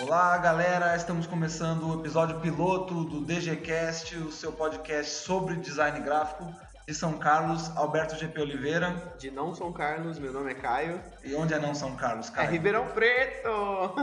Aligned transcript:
Olá, 0.00 0.38
galera! 0.38 0.94
Estamos 0.96 1.26
começando 1.26 1.88
o 1.88 2.00
episódio 2.00 2.38
piloto 2.40 3.04
do 3.04 3.20
DGCast, 3.20 4.16
o 4.16 4.30
seu 4.30 4.52
podcast 4.52 5.12
sobre 5.12 5.56
design 5.56 6.00
gráfico 6.00 6.54
de 6.86 6.94
São 6.94 7.18
Carlos, 7.18 7.68
Alberto 7.76 8.16
GP 8.16 8.40
Oliveira. 8.40 9.14
De 9.18 9.30
não 9.30 9.54
São 9.54 9.72
Carlos, 9.72 10.18
meu 10.18 10.32
nome 10.32 10.52
é 10.52 10.54
Caio. 10.54 11.02
E 11.24 11.34
onde 11.34 11.52
é 11.52 11.58
não 11.58 11.74
São 11.74 11.96
Carlos, 11.96 12.28
É 12.28 12.32
Caio? 12.32 12.50
Ribeirão 12.50 12.86
Preto! 12.88 13.94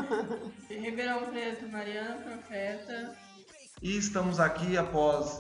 De 0.68 0.76
Ribeirão 0.78 1.26
Preto, 1.28 1.68
Mariana 1.70 2.18
Profeta. 2.18 3.16
E 3.82 3.98
estamos 3.98 4.40
aqui 4.40 4.78
após 4.78 5.40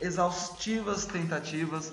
exaustivas 0.00 1.06
tentativas 1.06 1.92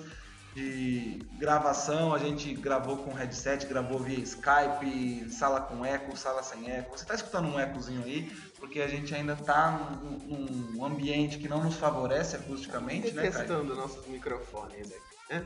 de 0.54 1.20
gravação. 1.38 2.14
A 2.14 2.20
gente 2.20 2.54
gravou 2.54 2.98
com 2.98 3.12
headset, 3.14 3.66
gravou 3.66 4.00
via 4.00 4.20
Skype, 4.20 5.30
sala 5.30 5.62
com 5.62 5.86
eco, 5.86 6.16
sala 6.16 6.44
sem 6.44 6.70
eco. 6.72 6.98
Você 6.98 7.04
está 7.04 7.16
escutando 7.16 7.48
um 7.48 7.60
ecozinho 7.60 8.04
aí, 8.04 8.32
porque 8.60 8.82
a 8.82 8.88
gente 8.88 9.14
ainda 9.14 9.34
está 9.34 9.98
num, 10.02 10.46
num 10.74 10.86
ambiente 10.86 11.38
que 11.38 11.48
não 11.48 11.64
nos 11.64 11.76
favorece 11.76 12.36
acusticamente, 12.36 13.12
né, 13.12 13.24
Caio? 13.24 13.34
Testando 13.34 13.76
nossos 13.76 14.06
microfones 14.08 14.88
aqui. 14.92 15.34
né? 15.34 15.46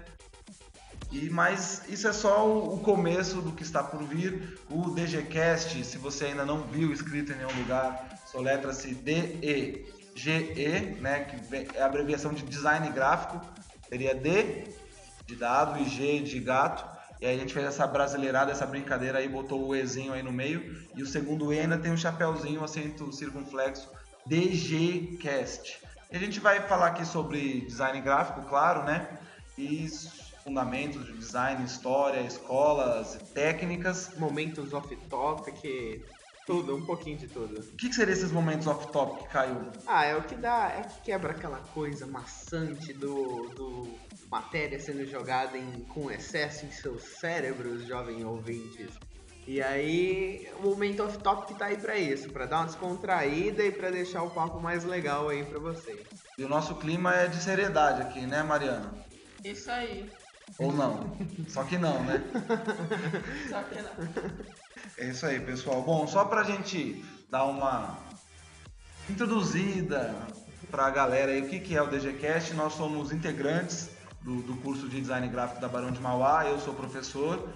E, 1.12 1.30
mas 1.30 1.84
isso 1.88 2.08
é 2.08 2.14
só 2.14 2.46
o, 2.46 2.76
o 2.76 2.80
começo 2.80 3.42
do 3.42 3.54
que 3.54 3.64
está 3.64 3.82
por 3.82 4.04
vir. 4.04 4.60
O 4.70 4.90
DGCast, 4.90 5.84
se 5.86 5.98
você 5.98 6.26
ainda 6.26 6.46
não 6.46 6.64
viu 6.64 6.92
escrito 6.92 7.32
em 7.32 7.36
nenhum 7.36 7.58
lugar, 7.60 8.20
soletra-se 8.26 8.94
D-E-G-E, 8.94 10.80
né, 11.00 11.24
que 11.24 11.78
é 11.78 11.82
a 11.82 11.86
abreviação 11.86 12.34
de 12.34 12.44
design 12.44 12.90
gráfico. 12.90 13.40
Seria 13.88 14.14
D 14.14 14.66
de 15.28 15.36
dado 15.36 15.80
e 15.80 15.86
G 15.86 16.22
de 16.22 16.40
gato. 16.40 16.98
E 17.20 17.26
aí 17.26 17.36
a 17.36 17.40
gente 17.40 17.54
fez 17.54 17.66
essa 17.66 17.86
brasileirada, 17.86 18.52
essa 18.52 18.66
brincadeira 18.66 19.20
aí, 19.20 19.28
botou 19.28 19.68
o 19.68 19.76
Ezinho 19.76 20.14
aí 20.14 20.24
no 20.24 20.32
meio. 20.32 20.82
E 20.96 21.04
o 21.04 21.06
segundo 21.06 21.54
E 21.54 21.60
ainda 21.60 21.78
tem 21.78 21.92
um 21.92 21.98
chapéuzinho, 21.98 22.64
acento 22.64 23.12
circunflexo, 23.12 23.90
DGCast. 24.26 25.80
E 26.12 26.16
a 26.16 26.20
gente 26.20 26.40
vai 26.40 26.62
falar 26.62 26.88
aqui 26.88 27.06
sobre 27.06 27.62
design 27.62 28.00
gráfico, 28.02 28.42
claro, 28.44 28.84
né? 28.84 29.20
E 29.58 29.90
fundamentos 30.44 31.06
de 31.06 31.14
design, 31.14 31.66
história, 31.66 32.22
escolas, 32.22 33.18
técnicas. 33.34 34.12
Momentos 34.18 34.72
off-topic, 34.72 36.06
tudo, 36.48 36.78
um 36.78 36.86
pouquinho 36.86 37.18
de 37.18 37.28
tudo. 37.28 37.60
O 37.60 37.76
que, 37.76 37.90
que 37.90 37.94
seriam 37.94 38.16
esses 38.16 38.32
momentos 38.32 38.66
off-topic, 38.66 39.28
Caio? 39.30 39.70
Ah, 39.86 40.06
é 40.06 40.16
o 40.16 40.24
que 40.24 40.34
dá, 40.34 40.70
é 40.70 40.82
que 40.82 41.02
quebra 41.02 41.32
aquela 41.32 41.58
coisa 41.58 42.08
maçante 42.08 42.94
do, 42.94 43.50
do 43.50 43.94
matéria 44.32 44.80
sendo 44.80 45.06
jogada 45.06 45.58
em, 45.58 45.82
com 45.82 46.10
excesso 46.10 46.66
em 46.66 46.72
seus 46.72 47.04
cérebros, 47.04 47.86
jovens 47.86 48.24
ouvintes. 48.24 48.88
E 49.46 49.62
aí, 49.62 50.50
o 50.60 50.70
momento 50.70 51.04
off-topic 51.04 51.58
tá 51.58 51.66
aí 51.66 51.78
pra 51.78 51.98
isso, 51.98 52.30
pra 52.30 52.46
dar 52.46 52.60
uma 52.60 52.66
descontraída 52.68 53.64
e 53.64 53.72
pra 53.72 53.90
deixar 53.90 54.24
o 54.24 54.30
papo 54.30 54.60
mais 54.60 54.86
legal 54.86 55.28
aí 55.30 55.44
pra 55.44 55.60
vocês. 55.60 56.06
E 56.38 56.44
o 56.44 56.50
nosso 56.50 56.76
clima 56.76 57.14
é 57.14 57.28
de 57.28 57.42
seriedade 57.42 58.02
aqui, 58.02 58.22
né, 58.26 58.42
Mariana? 58.42 58.94
Isso 59.44 59.70
aí. 59.70 60.10
Ou 60.58 60.72
não? 60.72 61.18
Só 61.48 61.64
que 61.66 61.78
não, 61.78 62.04
né? 62.04 62.24
Só 63.50 63.64
que 63.64 63.82
não. 63.82 64.67
É 64.98 65.06
isso 65.06 65.26
aí, 65.28 65.40
pessoal. 65.40 65.84
Bom, 65.84 66.08
só 66.08 66.26
pra 66.26 66.44
gente 66.44 67.06
dar 67.30 67.46
uma 67.46 67.98
introduzida 69.08 70.16
pra 70.72 70.90
galera 70.90 71.32
aí, 71.32 71.42
o 71.42 71.48
que, 71.48 71.60
que 71.60 71.76
é 71.76 71.82
o 71.82 71.88
DGCast? 71.88 72.56
Nós 72.56 72.74
somos 72.74 73.12
integrantes 73.12 73.92
do, 74.22 74.42
do 74.42 74.56
curso 74.58 74.90
de 74.90 75.00
Design 75.00 75.28
Gráfico 75.28 75.62
da 75.62 75.68
Barão 75.68 75.92
de 75.92 76.02
Mauá, 76.02 76.48
eu 76.48 76.60
sou 76.60 76.74
professor, 76.74 77.48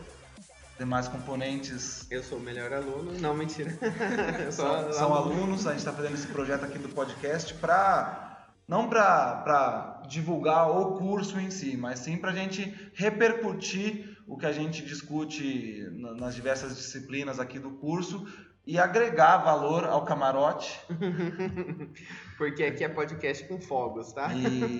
demais 0.77 1.07
componentes 1.07 2.05
Eu 2.11 2.23
sou 2.23 2.37
o 2.37 2.41
melhor 2.41 2.71
aluno, 2.71 3.19
não, 3.19 3.33
mentira. 3.33 3.75
São, 4.51 4.93
são 4.93 5.13
alunos, 5.13 5.65
a 5.65 5.71
gente 5.71 5.79
está 5.79 5.91
fazendo 5.91 6.13
esse 6.13 6.27
projeto 6.27 6.63
aqui 6.63 6.77
do 6.77 6.89
podcast 6.89 7.55
para 7.55 8.47
não 8.67 8.87
para 8.87 10.03
divulgar 10.07 10.69
o 10.69 10.97
curso 10.97 11.39
em 11.39 11.49
si, 11.49 11.75
mas 11.75 11.99
sim 11.99 12.17
para 12.17 12.31
a 12.31 12.35
gente 12.35 12.91
repercutir 12.93 14.10
o 14.33 14.37
que 14.37 14.45
a 14.45 14.51
gente 14.51 14.83
discute 14.85 15.87
na- 15.91 16.13
nas 16.13 16.33
diversas 16.35 16.75
disciplinas 16.75 17.39
aqui 17.39 17.59
do 17.59 17.71
curso 17.71 18.25
e 18.65 18.79
agregar 18.79 19.37
valor 19.39 19.83
ao 19.85 20.05
camarote 20.05 20.79
Porque 22.37 22.63
aqui 22.63 22.83
é 22.83 22.89
podcast 22.89 23.47
com 23.47 23.59
fogos, 23.59 24.13
tá? 24.13 24.29
e 24.33 24.79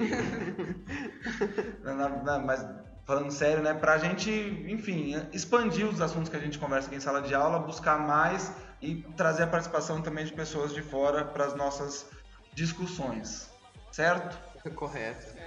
na- 1.84 1.94
na- 1.94 2.10
na- 2.24 2.40
mas 2.40 2.66
falando 3.06 3.32
sério, 3.32 3.62
né, 3.64 3.74
pra 3.74 3.98
gente, 3.98 4.30
enfim, 4.70 5.16
expandir 5.34 5.86
os 5.88 6.00
assuntos 6.00 6.30
que 6.30 6.36
a 6.38 6.40
gente 6.40 6.58
conversa 6.58 6.88
aqui 6.88 6.96
em 6.96 7.00
sala 7.00 7.22
de 7.22 7.34
aula, 7.36 7.60
buscar 7.60 8.00
mais 8.00 8.52
e 8.82 8.96
trazer 9.18 9.44
a 9.44 9.48
participação 9.48 10.02
também 10.02 10.24
de 10.26 10.32
pessoas 10.34 10.74
de 10.74 10.82
fora 10.82 11.26
para 11.26 11.46
as 11.46 11.56
nossas 11.56 12.06
discussões, 12.54 13.50
certo? 13.92 14.38
Correto. 14.76 15.41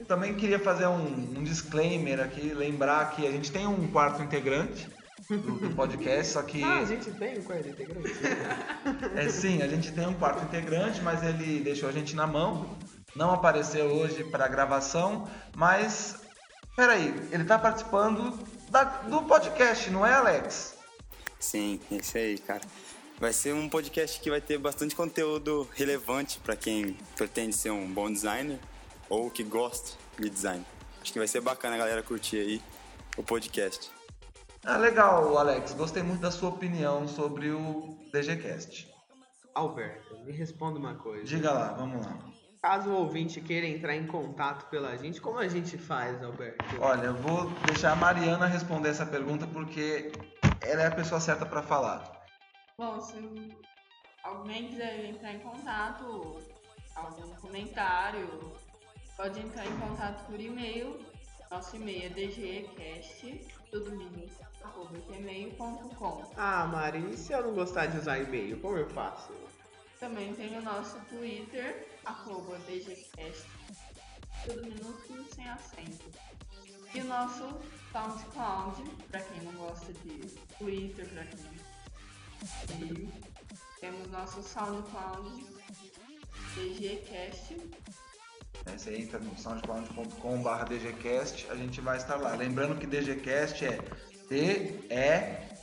Eu 0.00 0.06
também 0.06 0.34
queria 0.34 0.58
fazer 0.58 0.86
um, 0.86 1.04
um 1.38 1.44
disclaimer 1.44 2.18
aqui, 2.20 2.54
lembrar 2.54 3.10
que 3.14 3.26
a 3.26 3.30
gente 3.30 3.52
tem 3.52 3.66
um 3.66 3.86
quarto 3.92 4.22
integrante 4.22 4.88
do, 5.28 5.36
do 5.36 5.74
podcast, 5.76 6.32
só 6.32 6.42
que 6.42 6.64
Ah, 6.64 6.78
a 6.78 6.84
gente 6.86 7.10
tem 7.12 7.38
um 7.38 7.42
quarto 7.42 7.68
integrante? 7.68 8.10
É 9.14 9.28
sim, 9.28 9.60
a 9.62 9.68
gente 9.68 9.92
tem 9.92 10.06
um 10.08 10.14
quarto 10.14 10.42
integrante, 10.42 11.02
mas 11.02 11.22
ele 11.22 11.60
deixou 11.60 11.88
a 11.88 11.92
gente 11.92 12.16
na 12.16 12.26
mão. 12.26 12.76
Não 13.14 13.30
apareceu 13.32 13.86
hoje 13.92 14.24
para 14.24 14.48
gravação, 14.48 15.28
mas 15.54 16.16
peraí, 16.74 17.14
ele 17.30 17.44
tá 17.44 17.58
participando 17.58 18.38
da- 18.70 18.84
do 18.84 19.22
podcast, 19.24 19.90
não 19.90 20.06
é, 20.06 20.14
Alex? 20.14 20.76
Sim, 21.38 21.78
é 21.92 21.96
isso 21.96 22.16
aí, 22.16 22.38
cara. 22.38 22.62
Vai 23.18 23.34
ser 23.34 23.52
um 23.52 23.68
podcast 23.68 24.18
que 24.18 24.30
vai 24.30 24.40
ter 24.40 24.56
bastante 24.56 24.96
conteúdo 24.96 25.68
relevante 25.74 26.38
para 26.38 26.56
quem 26.56 26.96
pretende 27.16 27.54
ser 27.54 27.70
um 27.70 27.86
bom 27.86 28.10
designer 28.10 28.58
ou 29.10 29.28
que 29.28 29.42
gosta 29.42 29.98
de 30.18 30.30
design. 30.30 30.64
Acho 31.02 31.12
que 31.12 31.18
vai 31.18 31.28
ser 31.28 31.40
bacana 31.40 31.74
a 31.74 31.78
galera 31.78 32.02
curtir 32.02 32.38
aí 32.38 32.62
o 33.18 33.22
podcast. 33.22 33.90
Ah, 34.64 34.76
legal, 34.76 35.36
Alex. 35.36 35.72
Gostei 35.72 36.02
muito 36.02 36.20
da 36.20 36.30
sua 36.30 36.50
opinião 36.50 37.08
sobre 37.08 37.50
o 37.50 37.98
DGCast. 38.12 38.88
Alberto, 39.54 40.18
me 40.20 40.32
responda 40.32 40.78
uma 40.78 40.94
coisa. 40.94 41.24
Diga 41.24 41.52
lá, 41.52 41.72
vamos 41.72 42.06
lá. 42.06 42.18
Caso 42.62 42.90
o 42.90 42.94
ouvinte 42.94 43.40
queira 43.40 43.66
entrar 43.66 43.96
em 43.96 44.06
contato 44.06 44.68
pela 44.68 44.94
gente, 44.96 45.18
como 45.18 45.38
a 45.38 45.48
gente 45.48 45.78
faz, 45.78 46.22
Alberto? 46.22 46.62
Olha, 46.78 47.06
eu 47.06 47.14
vou 47.14 47.50
deixar 47.66 47.92
a 47.92 47.96
Mariana 47.96 48.46
responder 48.46 48.90
essa 48.90 49.06
pergunta 49.06 49.46
porque 49.46 50.12
ela 50.60 50.82
é 50.82 50.86
a 50.86 50.94
pessoa 50.94 51.18
certa 51.20 51.46
para 51.46 51.62
falar. 51.62 52.20
Bom, 52.76 53.00
se 53.00 53.16
alguém 54.22 54.68
quiser 54.68 55.06
entrar 55.06 55.32
em 55.32 55.40
contato, 55.40 56.38
algum 56.94 57.34
comentário, 57.36 58.52
pode 59.20 59.38
entrar 59.38 59.66
em 59.66 59.78
contato 59.78 60.24
por 60.24 60.40
e-mail. 60.40 60.98
Nosso 61.50 61.76
e-mail 61.76 62.06
é 62.06 62.08
dgcast, 62.08 63.46
tudo 63.70 63.90
junto, 63.90 64.30
arroba 64.64 64.98
gmail.com. 64.98 66.32
Ah, 66.38 66.66
Mari, 66.66 67.10
e 67.10 67.16
se 67.18 67.34
eu 67.34 67.42
não 67.42 67.54
gostar 67.54 67.86
de 67.86 67.98
usar 67.98 68.18
e-mail, 68.18 68.58
como 68.60 68.78
eu 68.78 68.88
faço? 68.88 69.34
Também 69.98 70.32
tem 70.34 70.56
o 70.56 70.62
nosso 70.62 70.98
Twitter, 71.10 71.86
arroba 72.06 72.56
dgcast, 72.60 73.46
tudo 74.46 74.62
minúsculo 74.62 75.26
sem 75.34 75.46
acento. 75.50 76.08
E 76.94 77.00
o 77.00 77.04
nosso 77.04 77.44
SoundCloud, 77.92 78.90
pra 79.10 79.20
quem 79.20 79.42
não 79.42 79.52
gosta 79.52 79.92
de 79.92 80.18
Twitter, 80.58 81.06
pra 81.10 81.24
quem 81.26 81.40
E 82.80 83.80
temos 83.80 84.06
nosso 84.08 84.42
SoundCloud, 84.42 85.44
DGCast. 86.54 87.56
Né, 88.70 88.78
Você 88.78 88.96
entra 88.96 89.18
no 89.18 89.36
soundcloud.com.br 89.36 90.64
DGCast, 90.68 91.48
a 91.50 91.56
gente 91.56 91.80
vai 91.80 91.96
estar 91.96 92.16
lá. 92.16 92.34
Lembrando 92.34 92.78
que 92.78 92.86
DGCast 92.86 93.64
é 93.64 93.78
D-E-G-E-Cast, 94.28 95.58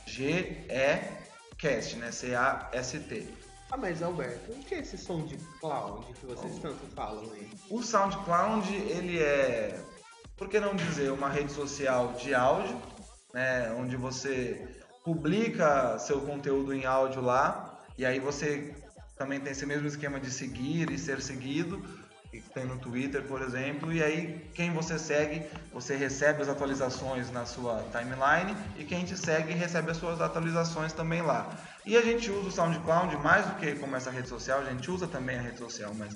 né? 1.96 2.12
C-A-S-T. 2.12 3.28
Ah, 3.70 3.76
mas 3.76 4.02
Alberto, 4.02 4.52
o 4.52 4.58
que 4.60 4.74
é 4.74 4.78
esse 4.78 4.96
som 4.96 5.26
de 5.26 5.36
cloud 5.60 6.06
que 6.14 6.24
vocês 6.26 6.58
tanto 6.58 6.86
falam 6.94 7.30
aí? 7.32 7.50
O 7.68 7.82
SoundCloud, 7.82 8.74
ele 8.74 9.18
é, 9.18 9.78
por 10.36 10.48
que 10.48 10.58
não 10.58 10.74
dizer, 10.74 11.12
uma 11.12 11.28
rede 11.28 11.52
social 11.52 12.14
de 12.14 12.34
áudio, 12.34 12.80
né? 13.34 13.70
Onde 13.78 13.94
você 13.96 14.66
publica 15.04 15.98
seu 15.98 16.20
conteúdo 16.22 16.72
em 16.74 16.86
áudio 16.86 17.20
lá, 17.20 17.78
e 17.96 18.06
aí 18.06 18.18
você 18.18 18.74
também 19.16 19.38
tem 19.40 19.52
esse 19.52 19.66
mesmo 19.66 19.86
esquema 19.86 20.18
de 20.20 20.30
seguir 20.30 20.90
e 20.90 20.98
ser 20.98 21.20
seguido, 21.20 21.82
que 22.30 22.40
tem 22.50 22.66
no 22.66 22.78
Twitter, 22.78 23.22
por 23.22 23.40
exemplo, 23.40 23.92
e 23.92 24.02
aí 24.02 24.50
quem 24.54 24.70
você 24.70 24.98
segue, 24.98 25.42
você 25.72 25.96
recebe 25.96 26.42
as 26.42 26.48
atualizações 26.48 27.30
na 27.30 27.46
sua 27.46 27.82
timeline 27.90 28.54
e 28.76 28.84
quem 28.84 29.04
te 29.04 29.16
segue 29.16 29.54
recebe 29.54 29.90
as 29.90 29.96
suas 29.96 30.20
atualizações 30.20 30.92
também 30.92 31.22
lá. 31.22 31.48
E 31.86 31.96
a 31.96 32.02
gente 32.02 32.30
usa 32.30 32.48
o 32.48 32.52
SoundCloud 32.52 33.16
mais 33.18 33.46
do 33.46 33.54
que 33.54 33.74
como 33.76 33.96
essa 33.96 34.10
rede 34.10 34.28
social, 34.28 34.60
a 34.60 34.64
gente 34.64 34.90
usa 34.90 35.06
também 35.06 35.38
a 35.38 35.42
rede 35.42 35.58
social, 35.58 35.92
mas 35.94 36.14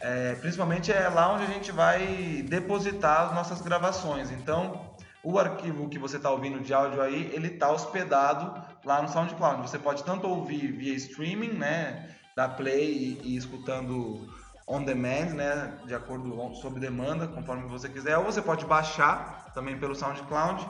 é, 0.00 0.34
principalmente 0.36 0.90
é 0.90 1.08
lá 1.08 1.34
onde 1.34 1.44
a 1.44 1.48
gente 1.48 1.70
vai 1.70 2.42
depositar 2.48 3.28
as 3.28 3.34
nossas 3.34 3.60
gravações. 3.60 4.30
Então, 4.30 4.94
o 5.22 5.38
arquivo 5.38 5.90
que 5.90 5.98
você 5.98 6.16
está 6.16 6.30
ouvindo 6.30 6.60
de 6.60 6.72
áudio 6.72 7.02
aí, 7.02 7.30
ele 7.34 7.48
está 7.48 7.70
hospedado 7.70 8.62
lá 8.82 9.02
no 9.02 9.08
SoundCloud. 9.08 9.60
Você 9.60 9.78
pode 9.78 10.02
tanto 10.04 10.26
ouvir 10.26 10.72
via 10.72 10.94
streaming, 10.94 11.52
né, 11.52 12.16
da 12.34 12.48
Play 12.48 13.18
e, 13.22 13.34
e 13.34 13.36
escutando 13.36 14.26
on 14.70 14.84
demand, 14.84 15.34
né, 15.34 15.76
de 15.84 15.94
acordo 15.94 16.54
sob 16.54 16.78
demanda, 16.78 17.26
conforme 17.26 17.68
você 17.68 17.88
quiser, 17.88 18.16
ou 18.16 18.24
você 18.24 18.40
pode 18.40 18.64
baixar 18.64 19.50
também 19.52 19.76
pelo 19.76 19.96
SoundCloud. 19.96 20.64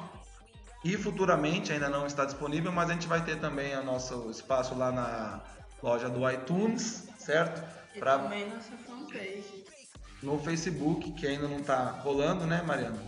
E 0.83 0.97
futuramente 0.97 1.71
ainda 1.71 1.91
não 1.91 2.07
está 2.07 2.25
disponível, 2.25 2.73
mas 2.73 2.89
a 2.89 2.95
gente 2.95 3.07
vai 3.07 3.23
ter 3.23 3.39
também 3.39 3.77
o 3.77 3.85
nosso 3.85 4.31
espaço 4.31 4.75
lá 4.75 4.91
na 4.91 5.43
loja 5.83 6.09
do 6.09 6.29
iTunes, 6.31 7.07
certo? 7.19 7.63
E 7.95 7.99
pra... 7.99 8.19
também 8.19 8.49
nossa 8.49 8.73
fanpage. 8.87 9.65
No 10.23 10.39
Facebook, 10.39 11.13
que 11.13 11.27
ainda 11.27 11.47
não 11.47 11.59
está 11.59 11.91
rolando, 11.91 12.47
né, 12.47 12.63
Mariana? 12.63 12.99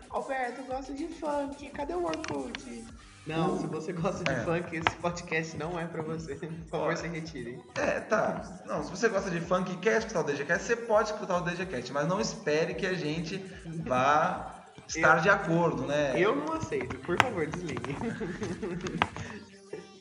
Alberto, 0.10 0.63
gosto 0.63 0.94
de 0.94 1.07
funk, 1.07 1.69
cadê 1.71 1.94
o 1.94 2.06
Orkut? 2.06 2.86
Não, 3.25 3.57
se 3.57 3.67
você 3.67 3.93
gosta 3.93 4.23
de 4.23 4.31
é. 4.31 4.43
funk, 4.43 4.75
esse 4.75 4.97
podcast 4.97 5.55
não 5.57 5.79
é 5.79 5.85
pra 5.85 6.01
você. 6.01 6.35
Por 6.35 6.69
favor, 6.69 6.97
se 6.97 7.07
retire. 7.07 7.57
É, 7.75 8.01
tá. 8.01 8.61
Não, 8.65 8.83
se 8.83 8.91
você 8.91 9.07
gosta 9.07 9.29
de 9.29 9.39
funk 9.39 9.71
e 9.71 9.77
quer 9.77 9.99
escutar 9.99 10.19
o 10.19 10.23
DGCast, 10.23 10.65
você 10.65 10.75
pode 10.75 11.11
escutar 11.11 11.37
o 11.37 11.41
DGCast, 11.41 11.93
mas 11.93 12.07
não 12.07 12.19
espere 12.19 12.73
que 12.73 12.85
a 12.85 12.93
gente 12.93 13.37
vá 13.85 14.65
estar 14.87 15.17
eu, 15.17 15.21
de 15.21 15.29
acordo, 15.29 15.83
né? 15.83 16.13
Eu 16.17 16.35
não 16.35 16.53
aceito, 16.53 16.97
por 16.99 17.17
favor, 17.17 17.47
desligue. 17.47 17.95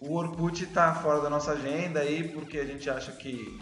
o 0.00 0.14
Orkut 0.14 0.66
tá 0.66 0.92
fora 0.94 1.20
da 1.20 1.30
nossa 1.30 1.52
agenda 1.52 2.00
aí, 2.00 2.28
porque 2.28 2.58
a 2.58 2.64
gente 2.64 2.90
acha 2.90 3.12
que 3.12 3.60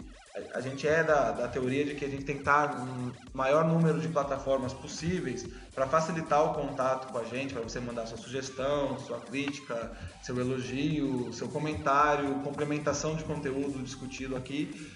a 0.53 0.61
gente 0.61 0.87
é 0.87 1.03
da, 1.03 1.31
da 1.31 1.47
teoria 1.47 1.83
de 1.83 1.95
que 1.95 2.05
a 2.05 2.07
gente 2.07 2.23
tem 2.23 2.35
que 2.35 2.41
estar 2.41 2.79
no 2.79 3.13
maior 3.33 3.65
número 3.65 3.99
de 3.99 4.07
plataformas 4.07 4.73
possíveis 4.73 5.45
para 5.75 5.85
facilitar 5.87 6.43
o 6.43 6.53
contato 6.53 7.11
com 7.11 7.17
a 7.17 7.23
gente, 7.23 7.53
para 7.53 7.61
você 7.61 7.79
mandar 7.79 8.05
sua 8.05 8.17
sugestão, 8.17 8.97
sua 8.99 9.19
crítica, 9.19 9.91
seu 10.21 10.39
elogio, 10.39 11.33
seu 11.33 11.49
comentário, 11.49 12.35
complementação 12.43 13.15
de 13.15 13.23
conteúdo 13.25 13.83
discutido 13.83 14.37
aqui. 14.37 14.89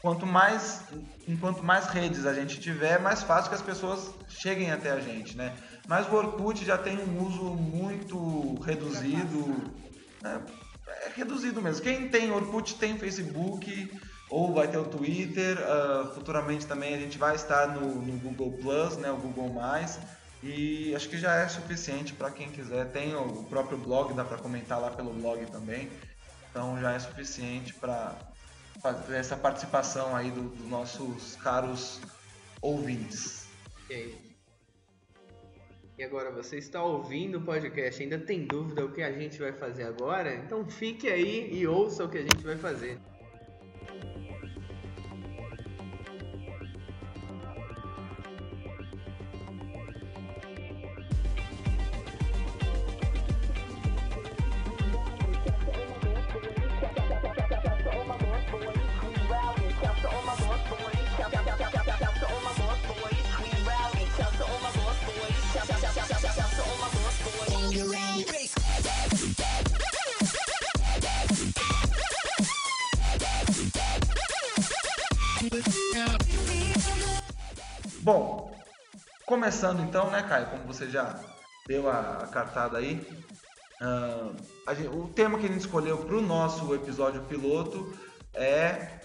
Quanto 0.00 0.24
mais, 0.24 0.84
enquanto 1.26 1.62
mais 1.62 1.86
redes 1.88 2.24
a 2.24 2.32
gente 2.32 2.58
tiver, 2.60 3.00
mais 3.00 3.22
fácil 3.22 3.50
que 3.50 3.56
as 3.56 3.62
pessoas 3.62 4.14
cheguem 4.28 4.70
até 4.70 4.90
a 4.90 5.00
gente, 5.00 5.36
né? 5.36 5.54
Mas 5.86 6.06
o 6.08 6.14
Orkut 6.14 6.64
já 6.64 6.78
tem 6.78 6.96
um 6.98 7.26
uso 7.26 7.42
muito 7.54 8.54
reduzido, 8.60 9.56
é, 10.24 10.38
é 10.86 11.12
reduzido 11.16 11.60
mesmo. 11.60 11.82
Quem 11.82 12.08
tem 12.08 12.30
Orkut 12.30 12.76
tem 12.76 12.96
Facebook, 12.96 13.90
ou 14.30 14.52
vai 14.52 14.68
ter 14.68 14.78
o 14.78 14.84
Twitter, 14.84 15.56
uh, 15.58 16.14
futuramente 16.14 16.66
também 16.66 16.94
a 16.94 16.98
gente 16.98 17.16
vai 17.16 17.34
estar 17.34 17.68
no, 17.68 17.94
no, 18.02 18.18
Google 18.18 18.52
Plus, 18.52 18.96
né, 18.98 19.10
o 19.10 19.16
Google 19.16 19.48
Mais, 19.48 19.98
e 20.42 20.94
acho 20.94 21.08
que 21.08 21.18
já 21.18 21.34
é 21.34 21.48
suficiente 21.48 22.12
para 22.12 22.30
quem 22.30 22.50
quiser. 22.50 22.86
Tem 22.92 23.14
o 23.14 23.44
próprio 23.44 23.78
blog, 23.78 24.12
dá 24.14 24.24
para 24.24 24.38
comentar 24.38 24.80
lá 24.80 24.90
pelo 24.90 25.12
blog 25.12 25.44
também, 25.46 25.88
então 26.50 26.78
já 26.80 26.92
é 26.92 26.98
suficiente 26.98 27.74
para 27.74 28.14
essa 29.10 29.36
participação 29.36 30.14
aí 30.14 30.30
dos 30.30 30.52
do 30.52 30.68
nossos 30.68 31.36
caros 31.36 32.00
ouvintes. 32.60 33.48
E 33.90 34.14
E 35.96 36.04
agora, 36.04 36.30
você 36.30 36.58
está 36.58 36.82
ouvindo 36.82 37.38
o 37.38 37.40
podcast, 37.40 38.00
ainda 38.00 38.18
tem 38.18 38.46
dúvida 38.46 38.84
o 38.84 38.92
que 38.92 39.02
a 39.02 39.10
gente 39.10 39.38
vai 39.38 39.52
fazer 39.52 39.84
agora? 39.84 40.34
Então 40.34 40.68
fique 40.68 41.08
aí 41.08 41.52
e 41.52 41.66
ouça 41.66 42.04
o 42.04 42.08
que 42.08 42.18
a 42.18 42.22
gente 42.22 42.44
vai 42.44 42.56
fazer. 42.56 43.00
Começando 79.28 79.82
então, 79.82 80.10
né, 80.10 80.22
Caio? 80.22 80.46
Como 80.46 80.64
você 80.64 80.88
já 80.88 81.20
deu 81.66 81.88
a, 81.88 82.22
a 82.22 82.26
cartada 82.28 82.78
aí, 82.78 83.06
uh, 83.82 84.74
gente, 84.74 84.88
o 84.88 85.06
tema 85.08 85.38
que 85.38 85.44
a 85.44 85.48
gente 85.48 85.60
escolheu 85.60 85.98
para 85.98 86.16
o 86.16 86.22
nosso 86.22 86.74
episódio 86.74 87.20
piloto 87.24 87.92
é 88.32 89.00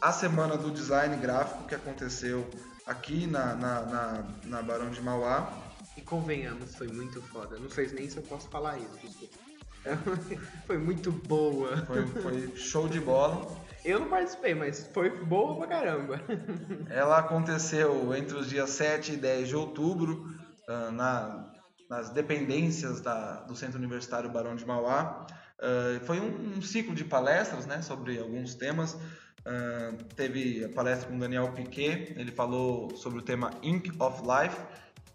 a 0.00 0.10
semana 0.10 0.56
do 0.56 0.72
design 0.72 1.16
gráfico 1.16 1.64
que 1.64 1.76
aconteceu 1.76 2.44
aqui 2.86 3.28
na, 3.28 3.54
na, 3.54 3.82
na, 3.82 4.24
na 4.44 4.62
Barão 4.62 4.90
de 4.90 5.00
Mauá. 5.00 5.48
E 5.96 6.00
convenhamos, 6.00 6.74
foi 6.74 6.88
muito 6.88 7.22
foda. 7.22 7.56
Não 7.58 7.70
sei 7.70 7.86
nem 7.92 8.10
se 8.10 8.16
eu 8.16 8.22
posso 8.24 8.48
falar 8.48 8.78
isso, 8.78 8.98
desculpa. 9.00 9.38
foi 10.66 10.78
muito 10.78 11.12
boa. 11.12 11.86
Foi, 11.86 12.04
foi 12.06 12.56
show 12.56 12.88
de 12.88 13.00
bola. 13.00 13.46
Eu 13.88 14.00
não 14.00 14.08
participei, 14.10 14.54
mas 14.54 14.86
foi 14.92 15.08
boa 15.24 15.56
pra 15.56 15.66
caramba. 15.66 16.20
Ela 16.90 17.20
aconteceu 17.20 18.14
entre 18.14 18.36
os 18.36 18.46
dias 18.46 18.68
7 18.68 19.14
e 19.14 19.16
10 19.16 19.48
de 19.48 19.56
outubro, 19.56 20.28
uh, 20.68 20.92
na, 20.92 21.50
nas 21.88 22.10
dependências 22.10 23.00
da, 23.00 23.40
do 23.44 23.56
Centro 23.56 23.78
Universitário 23.78 24.28
Barão 24.28 24.54
de 24.54 24.66
Mauá. 24.66 25.26
Uh, 25.58 26.04
foi 26.04 26.20
um, 26.20 26.58
um, 26.58 26.60
ciclo 26.60 26.94
de 26.94 27.02
palestras 27.02 27.64
né, 27.64 27.80
sobre 27.80 28.18
alguns 28.18 28.54
temas. 28.54 28.92
Uh, 28.92 30.04
teve 30.14 30.66
a 30.66 30.68
palestra 30.68 31.08
com 31.08 31.18
Daniel 31.18 31.50
Piquet, 31.52 32.12
ele 32.14 32.30
falou 32.30 32.94
sobre 32.94 33.20
o 33.20 33.22
tema 33.22 33.52
Ink 33.62 33.90
of 33.98 34.20
Life, 34.20 34.60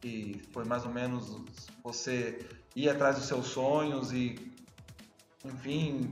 que 0.01 0.41
foi 0.51 0.65
mais 0.65 0.83
ou 0.83 0.91
menos 0.91 1.43
você 1.83 2.39
ir 2.75 2.89
atrás 2.89 3.17
dos 3.17 3.27
seus 3.27 3.45
sonhos 3.45 4.11
e, 4.11 4.51
enfim, 5.45 6.11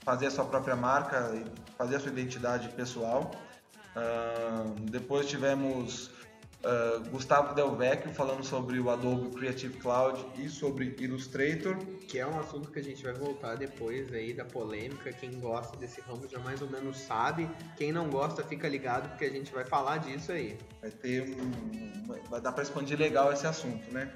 fazer 0.00 0.26
a 0.26 0.30
sua 0.32 0.44
própria 0.44 0.74
marca 0.74 1.32
e 1.36 1.69
fazer 1.80 1.96
a 1.96 2.00
sua 2.00 2.12
identidade 2.12 2.68
pessoal. 2.70 3.30
Uh, 3.96 4.78
depois 4.90 5.26
tivemos 5.26 6.10
uh, 6.62 7.00
Gustavo 7.10 7.54
Del 7.54 7.74
Vecchio 7.74 8.12
falando 8.12 8.44
sobre 8.44 8.78
o 8.78 8.90
Adobe 8.90 9.34
Creative 9.34 9.78
Cloud 9.78 10.22
e 10.36 10.46
sobre 10.50 10.94
Illustrator. 10.98 11.78
Que 12.06 12.18
é 12.18 12.26
um 12.26 12.38
assunto 12.38 12.70
que 12.70 12.78
a 12.78 12.82
gente 12.82 13.02
vai 13.02 13.14
voltar 13.14 13.56
depois 13.56 14.12
aí 14.12 14.34
da 14.34 14.44
polêmica. 14.44 15.10
Quem 15.10 15.40
gosta 15.40 15.74
desse 15.78 16.02
ramo 16.02 16.28
já 16.28 16.38
mais 16.40 16.60
ou 16.60 16.68
menos 16.68 16.98
sabe. 16.98 17.48
Quem 17.78 17.92
não 17.92 18.10
gosta 18.10 18.42
fica 18.42 18.68
ligado 18.68 19.08
porque 19.08 19.24
a 19.24 19.30
gente 19.30 19.50
vai 19.50 19.64
falar 19.64 19.98
disso 19.98 20.32
aí. 20.32 20.58
Vai 20.82 20.90
ter 20.90 21.22
um, 21.22 22.20
vai 22.28 22.42
dar 22.42 22.52
para 22.52 22.62
expandir 22.62 22.98
legal 22.98 23.32
esse 23.32 23.46
assunto, 23.46 23.90
né? 23.90 24.12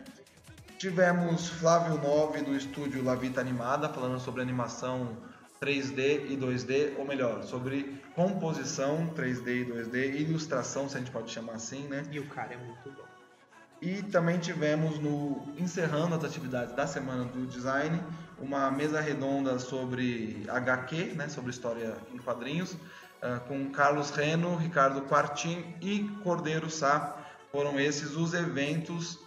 Tivemos 0.76 1.48
Flávio 1.48 1.96
Nove 1.96 2.42
do 2.42 2.54
estúdio 2.54 3.02
Lavita 3.02 3.40
Animada 3.40 3.88
falando 3.88 4.20
sobre 4.20 4.42
animação 4.42 5.16
3D 5.60 6.30
e 6.30 6.36
2D, 6.36 6.98
ou 6.98 7.04
melhor, 7.06 7.42
sobre 7.44 8.00
composição 8.14 9.12
3D 9.14 9.62
e 9.62 9.64
2D, 9.64 10.20
ilustração, 10.20 10.88
se 10.88 10.96
a 10.96 10.98
gente 11.00 11.10
pode 11.10 11.30
chamar 11.30 11.54
assim, 11.54 11.86
né? 11.88 12.04
E 12.10 12.18
o 12.18 12.26
cara 12.26 12.54
é 12.54 12.56
muito 12.56 12.90
bom. 12.90 13.04
E 13.80 14.02
também 14.02 14.38
tivemos 14.38 14.98
no 14.98 15.42
encerrando 15.58 16.14
as 16.14 16.24
atividades 16.24 16.74
da 16.74 16.86
semana 16.86 17.24
do 17.24 17.46
design, 17.46 18.00
uma 18.38 18.70
mesa 18.70 19.00
redonda 19.00 19.58
sobre 19.58 20.44
HQ, 20.48 21.12
né, 21.14 21.28
sobre 21.28 21.50
história 21.50 21.94
em 22.12 22.18
quadrinhos, 22.18 22.72
uh, 22.72 23.40
com 23.46 23.70
Carlos 23.70 24.10
Reno, 24.10 24.56
Ricardo 24.56 25.02
Quartim 25.02 25.64
e 25.80 26.08
Cordeiro 26.22 26.70
Sá. 26.70 27.16
Foram 27.52 27.78
esses 27.78 28.16
os 28.16 28.32
eventos 28.32 29.18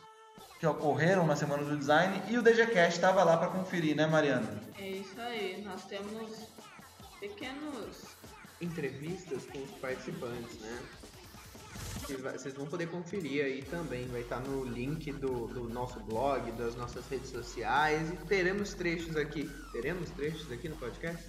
que 0.59 0.65
ocorreram 0.65 1.25
na 1.25 1.35
semana 1.35 1.63
do 1.63 1.77
design 1.77 2.21
e 2.29 2.37
o 2.37 2.41
DGCast 2.41 2.95
estava 2.95 3.23
lá 3.23 3.37
para 3.37 3.49
conferir, 3.49 3.95
né, 3.95 4.07
Mariana? 4.07 4.47
É 4.77 4.89
isso 4.89 5.19
aí, 5.19 5.61
nós 5.63 5.85
temos 5.85 6.47
pequenos 7.19 8.17
entrevistas 8.59 9.45
com 9.45 9.59
os 9.59 9.71
participantes, 9.71 10.59
né? 10.59 10.79
Vocês 12.31 12.53
vão 12.53 12.65
poder 12.65 12.87
conferir 12.87 13.43
aí 13.43 13.61
também. 13.63 14.07
Vai 14.07 14.21
estar 14.21 14.39
no 14.39 14.63
link 14.63 15.11
do, 15.11 15.47
do 15.47 15.69
nosso 15.69 15.99
blog, 16.01 16.49
das 16.53 16.75
nossas 16.75 17.05
redes 17.07 17.29
sociais. 17.29 18.09
E 18.11 18.15
teremos 18.27 18.73
trechos 18.73 19.15
aqui. 19.17 19.49
Teremos 19.73 20.09
trechos 20.11 20.49
aqui 20.51 20.69
no 20.69 20.77
podcast? 20.77 21.21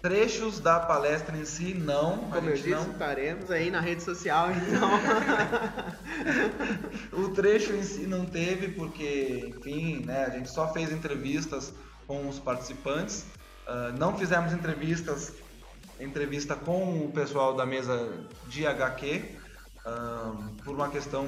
Trechos 0.00 0.60
da 0.60 0.78
palestra 0.78 1.36
em 1.36 1.44
si, 1.44 1.74
não. 1.74 2.18
Como 2.30 2.48
eu 2.48 2.54
disse, 2.54 2.70
não... 2.70 2.90
estaremos 2.90 3.50
aí 3.50 3.70
na 3.70 3.80
rede 3.80 4.02
social, 4.02 4.48
então. 4.52 4.88
o 7.20 7.30
trecho 7.30 7.72
em 7.72 7.82
si 7.82 8.06
não 8.06 8.24
teve, 8.24 8.68
porque, 8.68 9.52
enfim, 9.56 10.04
né, 10.06 10.24
a 10.26 10.30
gente 10.30 10.48
só 10.50 10.72
fez 10.72 10.92
entrevistas 10.92 11.74
com 12.06 12.28
os 12.28 12.38
participantes. 12.38 13.26
Uh, 13.66 13.92
não 13.98 14.16
fizemos 14.16 14.52
entrevistas 14.52 15.32
entrevista 16.00 16.54
com 16.54 17.04
o 17.04 17.12
pessoal 17.12 17.54
da 17.54 17.66
mesa 17.66 18.12
de 18.46 18.66
HQ 18.66 19.36
uh, 19.84 20.62
por 20.64 20.74
uma 20.74 20.88
questão 20.88 21.26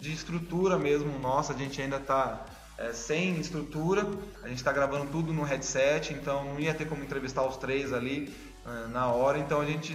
de 0.00 0.12
estrutura 0.12 0.78
mesmo 0.78 1.18
nossa, 1.18 1.52
a 1.52 1.56
gente 1.56 1.80
ainda 1.80 1.98
está 1.98 2.44
é, 2.78 2.92
sem 2.92 3.38
estrutura, 3.38 4.06
a 4.42 4.48
gente 4.48 4.58
está 4.58 4.72
gravando 4.72 5.10
tudo 5.10 5.32
no 5.32 5.42
headset, 5.42 6.12
então 6.12 6.44
não 6.44 6.60
ia 6.60 6.74
ter 6.74 6.86
como 6.86 7.02
entrevistar 7.02 7.46
os 7.46 7.56
três 7.56 7.92
ali 7.92 8.34
uh, 8.64 8.88
na 8.88 9.06
hora, 9.06 9.38
então 9.38 9.60
a 9.60 9.64
gente 9.64 9.94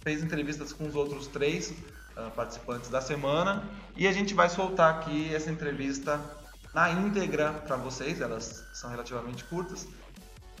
fez 0.00 0.22
entrevistas 0.22 0.72
com 0.72 0.86
os 0.86 0.94
outros 0.94 1.26
três 1.26 1.70
uh, 2.16 2.30
participantes 2.36 2.90
da 2.90 3.00
semana. 3.00 3.64
E 3.96 4.06
a 4.06 4.12
gente 4.12 4.34
vai 4.34 4.48
soltar 4.48 4.94
aqui 4.94 5.34
essa 5.34 5.50
entrevista 5.50 6.20
na 6.74 6.90
íntegra 6.90 7.52
para 7.52 7.76
vocês, 7.76 8.20
elas 8.20 8.64
são 8.72 8.90
relativamente 8.90 9.44
curtas. 9.44 9.86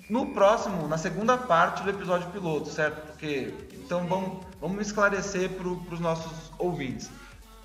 No 0.08 0.34
próximo, 0.34 0.88
na 0.88 0.98
segunda 0.98 1.38
parte 1.38 1.84
do 1.84 1.90
episódio 1.90 2.28
piloto, 2.30 2.68
certo? 2.68 3.06
Porque 3.06 3.54
então 3.74 4.06
vamos, 4.08 4.44
vamos 4.60 4.86
esclarecer 4.86 5.50
para 5.50 5.68
os 5.68 6.00
nossos 6.00 6.50
ouvintes. 6.58 7.08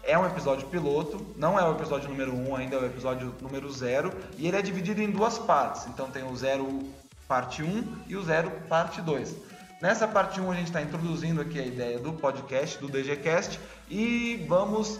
É 0.07 0.15
um 0.15 0.25
episódio 0.27 0.67
piloto, 0.67 1.25
não 1.35 1.57
é 1.57 1.67
o 1.67 1.71
episódio 1.71 2.07
número 2.07 2.31
1 2.31 2.49
um, 2.49 2.55
ainda, 2.55 2.75
é 2.75 2.79
o 2.79 2.85
episódio 2.85 3.33
número 3.41 3.67
0, 3.71 4.13
e 4.37 4.47
ele 4.47 4.55
é 4.55 4.61
dividido 4.61 5.01
em 5.01 5.09
duas 5.09 5.39
partes. 5.39 5.87
Então 5.87 6.11
tem 6.11 6.23
o 6.23 6.35
0 6.35 6.83
parte 7.27 7.63
1 7.63 7.67
um, 7.67 7.97
e 8.07 8.15
o 8.15 8.21
0 8.21 8.51
parte 8.69 9.01
2. 9.01 9.35
Nessa 9.81 10.07
parte 10.07 10.39
1 10.39 10.45
um, 10.45 10.51
a 10.51 10.55
gente 10.55 10.67
está 10.67 10.79
introduzindo 10.79 11.41
aqui 11.41 11.59
a 11.59 11.65
ideia 11.65 11.97
do 11.97 12.13
podcast, 12.13 12.77
do 12.77 12.87
DGCast, 12.87 13.59
e 13.89 14.45
vamos 14.47 14.99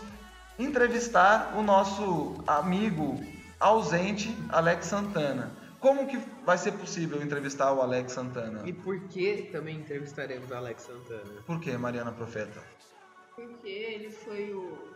entrevistar 0.58 1.54
o 1.56 1.62
nosso 1.62 2.44
amigo 2.48 3.24
ausente 3.60 4.36
Alex 4.50 4.88
Santana. 4.88 5.52
Como 5.80 6.08
que 6.08 6.18
vai 6.44 6.58
ser 6.58 6.72
possível 6.72 7.22
entrevistar 7.22 7.72
o 7.74 7.80
Alex 7.80 8.12
Santana? 8.12 8.64
E 8.66 8.74
por 8.74 9.00
que 9.02 9.50
também 9.52 9.76
entrevistaremos 9.76 10.50
o 10.50 10.56
Alex 10.56 10.82
Santana? 10.82 11.42
Por 11.46 11.60
que, 11.60 11.78
Mariana 11.78 12.12
Profeta? 12.12 12.60
Porque 13.36 13.70
ele 13.70 14.10
foi 14.10 14.52
o 14.52 14.95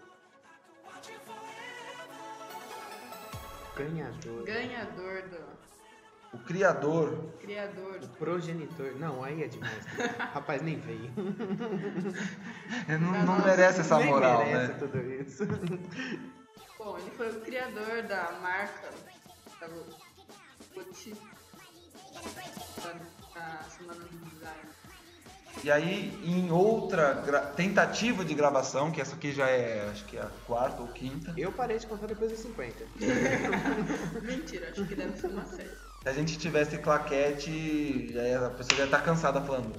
ganhador. 3.83 4.43
Ganhador 4.43 5.21
do. 5.29 5.59
O 6.31 6.37
criador. 6.39 7.33
Criador. 7.39 7.99
O 8.03 8.07
progenitor. 8.09 8.95
Não, 8.99 9.23
aí 9.23 9.43
é 9.43 9.47
demais. 9.47 9.85
Rapaz, 10.33 10.61
nem 10.61 10.79
veio. 10.79 11.11
não, 13.01 13.25
não 13.25 13.43
merece 13.43 13.81
essa 13.81 13.99
moral, 13.99 14.43
nem 14.43 14.53
merece 14.53 14.73
né? 14.73 14.79
tudo 14.79 14.99
isso. 14.99 15.43
Bom, 16.77 16.97
ele 16.97 17.11
foi 17.11 17.29
o 17.29 17.41
criador 17.41 18.03
da 18.03 18.31
marca 18.41 18.89
da 19.59 19.67
Gucci 20.73 21.13
da 23.33 23.63
Semana 23.69 23.99
do 23.99 24.17
Design. 24.29 24.78
E 25.63 25.69
aí, 25.69 26.17
em 26.23 26.49
outra 26.51 27.15
tentativa 27.55 28.23
de 28.23 28.33
gravação, 28.33 28.91
que 28.91 29.01
essa 29.01 29.15
aqui 29.15 29.31
já 29.33 29.47
é, 29.47 29.89
acho 29.91 30.05
que 30.05 30.17
é 30.17 30.21
a 30.21 30.29
quarta 30.45 30.81
ou 30.81 30.87
quinta. 30.87 31.33
Eu 31.35 31.51
parei 31.51 31.77
de 31.77 31.85
contar 31.85 32.07
depois 32.07 32.31
dos 32.31 32.39
50. 32.39 32.85
Mentira, 34.23 34.69
acho 34.71 34.85
que 34.85 34.95
deve 34.95 35.17
ser 35.17 35.27
uma 35.27 35.45
série. 35.45 35.69
Se 36.01 36.07
a 36.07 36.13
gente 36.13 36.37
tivesse 36.37 36.77
claquete, 36.77 38.13
já 38.13 38.47
a 38.47 38.49
pessoa 38.51 38.77
já 38.77 38.87
tá 38.87 39.01
cansada 39.01 39.41
falando. 39.41 39.73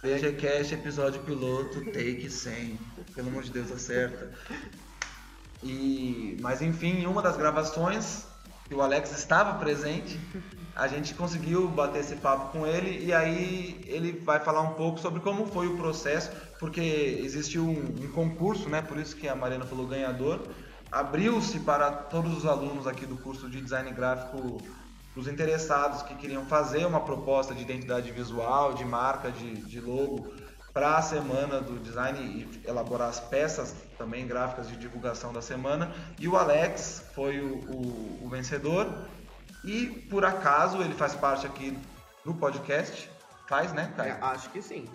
VGCast, 0.00 0.74
episódio 0.74 1.20
piloto, 1.22 1.84
take 1.86 2.30
100. 2.30 2.78
Pelo 3.16 3.28
amor 3.28 3.42
de 3.42 3.50
Deus, 3.50 3.72
acerta. 3.72 4.30
E, 5.60 6.36
mas 6.40 6.62
enfim, 6.62 7.00
em 7.00 7.06
uma 7.06 7.20
das 7.20 7.36
gravações, 7.36 8.26
que 8.68 8.74
o 8.76 8.80
Alex 8.80 9.10
estava 9.10 9.58
presente, 9.58 10.20
a 10.78 10.86
gente 10.86 11.12
conseguiu 11.12 11.66
bater 11.66 12.00
esse 12.00 12.14
papo 12.14 12.52
com 12.52 12.64
ele 12.64 13.04
e 13.04 13.12
aí 13.12 13.80
ele 13.84 14.12
vai 14.12 14.38
falar 14.38 14.60
um 14.60 14.74
pouco 14.74 15.00
sobre 15.00 15.18
como 15.18 15.44
foi 15.44 15.66
o 15.66 15.76
processo, 15.76 16.30
porque 16.60 16.80
existiu 16.80 17.64
um, 17.64 18.04
um 18.04 18.12
concurso, 18.12 18.68
né? 18.68 18.80
Por 18.80 18.96
isso 18.96 19.16
que 19.16 19.26
a 19.26 19.34
Mariana 19.34 19.66
falou 19.66 19.88
ganhador. 19.88 20.40
Abriu-se 20.90 21.58
para 21.60 21.90
todos 21.90 22.38
os 22.38 22.46
alunos 22.46 22.86
aqui 22.86 23.04
do 23.06 23.16
curso 23.16 23.50
de 23.50 23.60
design 23.60 23.90
gráfico, 23.90 24.62
os 25.16 25.26
interessados 25.26 26.02
que 26.02 26.14
queriam 26.14 26.46
fazer 26.46 26.86
uma 26.86 27.00
proposta 27.00 27.52
de 27.52 27.62
identidade 27.62 28.12
visual, 28.12 28.72
de 28.74 28.84
marca, 28.84 29.32
de, 29.32 29.56
de 29.56 29.80
logo 29.80 30.32
para 30.72 30.96
a 30.96 31.02
semana 31.02 31.60
do 31.60 31.76
design 31.80 32.20
e 32.20 32.68
elaborar 32.68 33.08
as 33.08 33.18
peças 33.18 33.74
também 33.98 34.28
gráficas 34.28 34.68
de 34.68 34.76
divulgação 34.76 35.32
da 35.32 35.42
semana. 35.42 35.92
E 36.20 36.28
o 36.28 36.36
Alex 36.36 37.02
foi 37.16 37.40
o, 37.40 37.56
o, 37.68 38.26
o 38.26 38.28
vencedor. 38.28 38.86
E 39.68 39.86
por 40.08 40.24
acaso 40.24 40.80
ele 40.80 40.94
faz 40.94 41.14
parte 41.14 41.46
aqui 41.46 41.76
do 42.24 42.32
podcast. 42.32 43.10
Faz, 43.46 43.70
né, 43.70 43.92
Caio? 43.94 44.12
É, 44.12 44.18
acho 44.22 44.48
que 44.48 44.62
sim. 44.62 44.88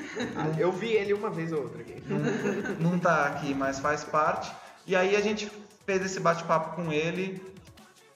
Eu 0.58 0.72
vi 0.72 0.94
ele 0.94 1.14
uma 1.14 1.30
vez 1.30 1.52
ou 1.52 1.62
outra 1.62 1.82
aqui. 1.82 2.02
Não, 2.08 2.90
não 2.92 3.00
tá 3.00 3.28
aqui, 3.28 3.54
mas 3.54 3.78
faz 3.78 4.04
parte. 4.04 4.52
E 4.88 4.96
aí 4.96 5.16
a 5.16 5.22
gente 5.22 5.52
fez 5.86 6.04
esse 6.04 6.20
bate-papo 6.20 6.76
com 6.76 6.92
ele. 6.92 7.40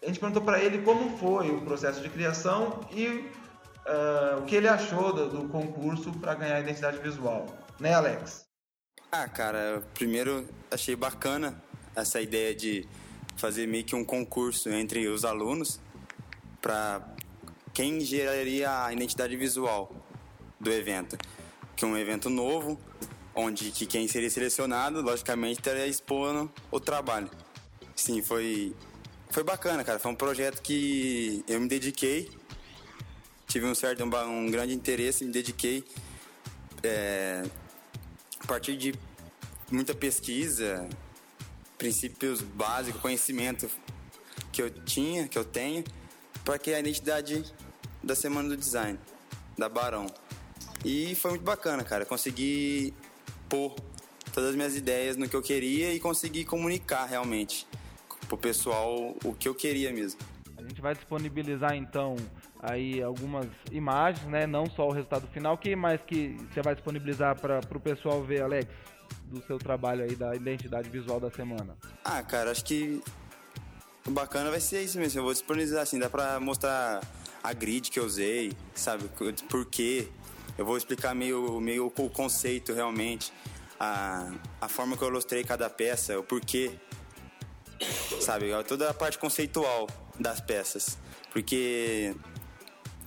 A 0.02 0.08
gente 0.08 0.20
perguntou 0.20 0.42
para 0.42 0.60
ele 0.60 0.80
como 0.80 1.16
foi 1.20 1.52
o 1.52 1.62
processo 1.62 2.02
de 2.02 2.10
criação 2.10 2.80
e 2.92 3.08
uh, 3.08 4.40
o 4.40 4.46
que 4.46 4.56
ele 4.56 4.68
achou 4.68 5.14
do, 5.14 5.30
do 5.30 5.50
concurso 5.50 6.12
para 6.14 6.34
ganhar 6.34 6.60
identidade 6.60 6.98
visual. 6.98 7.46
Né, 7.80 7.94
Alex? 7.94 8.48
Ah, 9.12 9.28
cara, 9.28 9.84
primeiro 9.94 10.48
achei 10.72 10.96
bacana 10.96 11.62
essa 11.96 12.20
ideia 12.20 12.56
de 12.56 12.88
fazer 13.36 13.68
meio 13.68 13.84
que 13.84 13.96
um 13.96 14.04
concurso 14.04 14.70
entre 14.70 15.08
os 15.08 15.24
alunos 15.24 15.80
para 16.68 17.02
quem 17.74 18.02
geraria 18.02 18.84
a 18.84 18.92
identidade 18.92 19.38
visual 19.38 19.90
do 20.60 20.70
evento. 20.70 21.18
Que 21.78 21.86
é 21.86 21.88
um 21.88 21.98
evento 21.98 22.30
novo, 22.30 22.78
onde 23.34 23.72
que 23.72 23.86
quem 23.86 24.06
seria 24.06 24.30
selecionado, 24.30 25.02
logicamente, 25.02 25.60
estaria 25.60 25.88
expondo 25.88 26.52
o 26.70 26.78
trabalho. 26.78 27.32
Sim, 27.96 28.22
foi, 28.22 28.76
foi 29.30 29.44
bacana, 29.44 29.82
cara. 29.82 29.98
Foi 29.98 30.12
um 30.12 30.16
projeto 30.16 30.62
que 30.62 31.42
eu 31.48 31.62
me 31.62 31.70
dediquei, 31.70 32.30
tive 33.48 33.66
um 33.66 33.74
certo, 33.74 34.04
um, 34.04 34.48
um 34.48 34.52
grande 34.52 34.74
interesse, 34.74 35.24
me 35.24 35.32
dediquei 35.32 35.86
é, 36.84 37.46
a 38.42 38.46
partir 38.46 38.76
de 38.76 38.94
muita 39.72 39.96
pesquisa, 39.96 40.86
princípios 41.78 42.42
básicos, 42.42 43.00
conhecimento 43.00 43.70
que 44.52 44.62
eu 44.62 44.70
tinha, 44.70 45.30
que 45.30 45.38
eu 45.38 45.46
tenho, 45.46 45.86
para 46.48 46.58
criar 46.58 46.78
a 46.78 46.80
identidade 46.80 47.44
da 48.02 48.16
Semana 48.16 48.48
do 48.48 48.56
Design, 48.56 48.98
da 49.58 49.68
Barão. 49.68 50.08
E 50.86 51.14
foi 51.16 51.32
muito 51.32 51.44
bacana, 51.44 51.84
cara. 51.84 52.06
Consegui 52.06 52.94
pôr 53.50 53.76
todas 54.34 54.52
as 54.52 54.56
minhas 54.56 54.74
ideias 54.74 55.18
no 55.18 55.28
que 55.28 55.36
eu 55.36 55.42
queria 55.42 55.94
e 55.94 56.00
consegui 56.00 56.46
comunicar 56.46 57.06
realmente 57.06 57.68
pro 58.30 58.38
pessoal 58.38 59.14
o 59.26 59.34
que 59.34 59.50
eu 59.50 59.54
queria 59.54 59.92
mesmo. 59.92 60.22
A 60.58 60.62
gente 60.62 60.80
vai 60.80 60.96
disponibilizar 60.96 61.76
então 61.76 62.16
aí 62.62 63.04
algumas 63.04 63.48
imagens, 63.70 64.26
né? 64.28 64.48
Não 64.48 64.70
só 64.70 64.88
o 64.88 64.92
resultado 64.94 65.28
final. 65.28 65.58
Que 65.58 65.76
mais 65.76 66.00
que 66.08 66.38
você 66.50 66.62
vai 66.62 66.76
disponibilizar 66.76 67.38
para 67.38 67.60
o 67.60 67.80
pessoal 67.82 68.24
ver, 68.24 68.42
Alex, 68.42 68.70
do 69.26 69.46
seu 69.46 69.58
trabalho 69.58 70.06
aí 70.06 70.16
da 70.16 70.34
identidade 70.34 70.90
visual 70.90 71.20
da 71.20 71.30
semana? 71.30 71.76
Ah, 72.06 72.24
cara, 72.24 72.52
acho 72.52 72.64
que 72.64 73.04
bacana 74.12 74.50
vai 74.50 74.60
ser 74.60 74.82
isso 74.82 74.98
mesmo. 74.98 75.20
Eu 75.20 75.24
vou 75.24 75.34
disponibilizar 75.34 75.84
assim, 75.84 76.00
dá 76.00 76.10
pra 76.10 76.40
mostrar 76.40 77.02
a 77.44 77.54
grid 77.54 77.90
que 77.90 78.00
eu 78.00 78.06
usei, 78.06 78.54
sabe? 78.76 79.10
Por 79.50 79.66
quê. 79.66 80.08
Eu 80.58 80.66
vou 80.66 80.76
explicar 80.76 81.14
meio, 81.14 81.62
meio 81.62 81.86
o 81.86 82.10
conceito 82.10 82.74
realmente, 82.74 83.32
a, 83.80 84.32
a 84.60 84.68
forma 84.68 84.98
que 84.98 85.04
eu 85.04 85.08
ilustrei 85.08 85.44
cada 85.44 85.70
peça, 85.70 86.18
o 86.18 86.24
porquê, 86.24 86.72
sabe? 88.20 88.48
Toda 88.68 88.90
a 88.90 88.94
parte 88.94 89.20
conceitual 89.20 89.88
das 90.20 90.42
peças. 90.42 90.98
Porque 91.32 92.16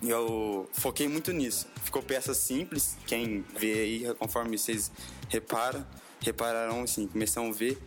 eu 0.02 0.68
foquei 0.72 1.08
muito 1.08 1.32
nisso. 1.32 1.66
Ficou 1.82 2.02
peças 2.02 2.36
simples, 2.36 2.96
quem 3.06 3.44
vê 3.58 3.72
aí, 3.72 4.14
conforme 4.14 4.56
vocês 4.56 4.92
reparam, 5.28 5.84
repararão 6.20 6.82
assim, 6.82 7.08
começam 7.08 7.48
a 7.48 7.52
ver. 7.52 7.78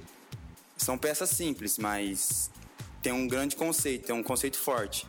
São 0.75 0.98
peças 0.98 1.29
simples, 1.29 1.77
mas 1.77 2.51
tem 3.03 3.12
um 3.12 3.27
grande 3.27 3.55
conceito, 3.57 4.07
tem 4.07 4.15
um 4.15 4.24
conceito 4.24 4.57
forte. 4.57 5.05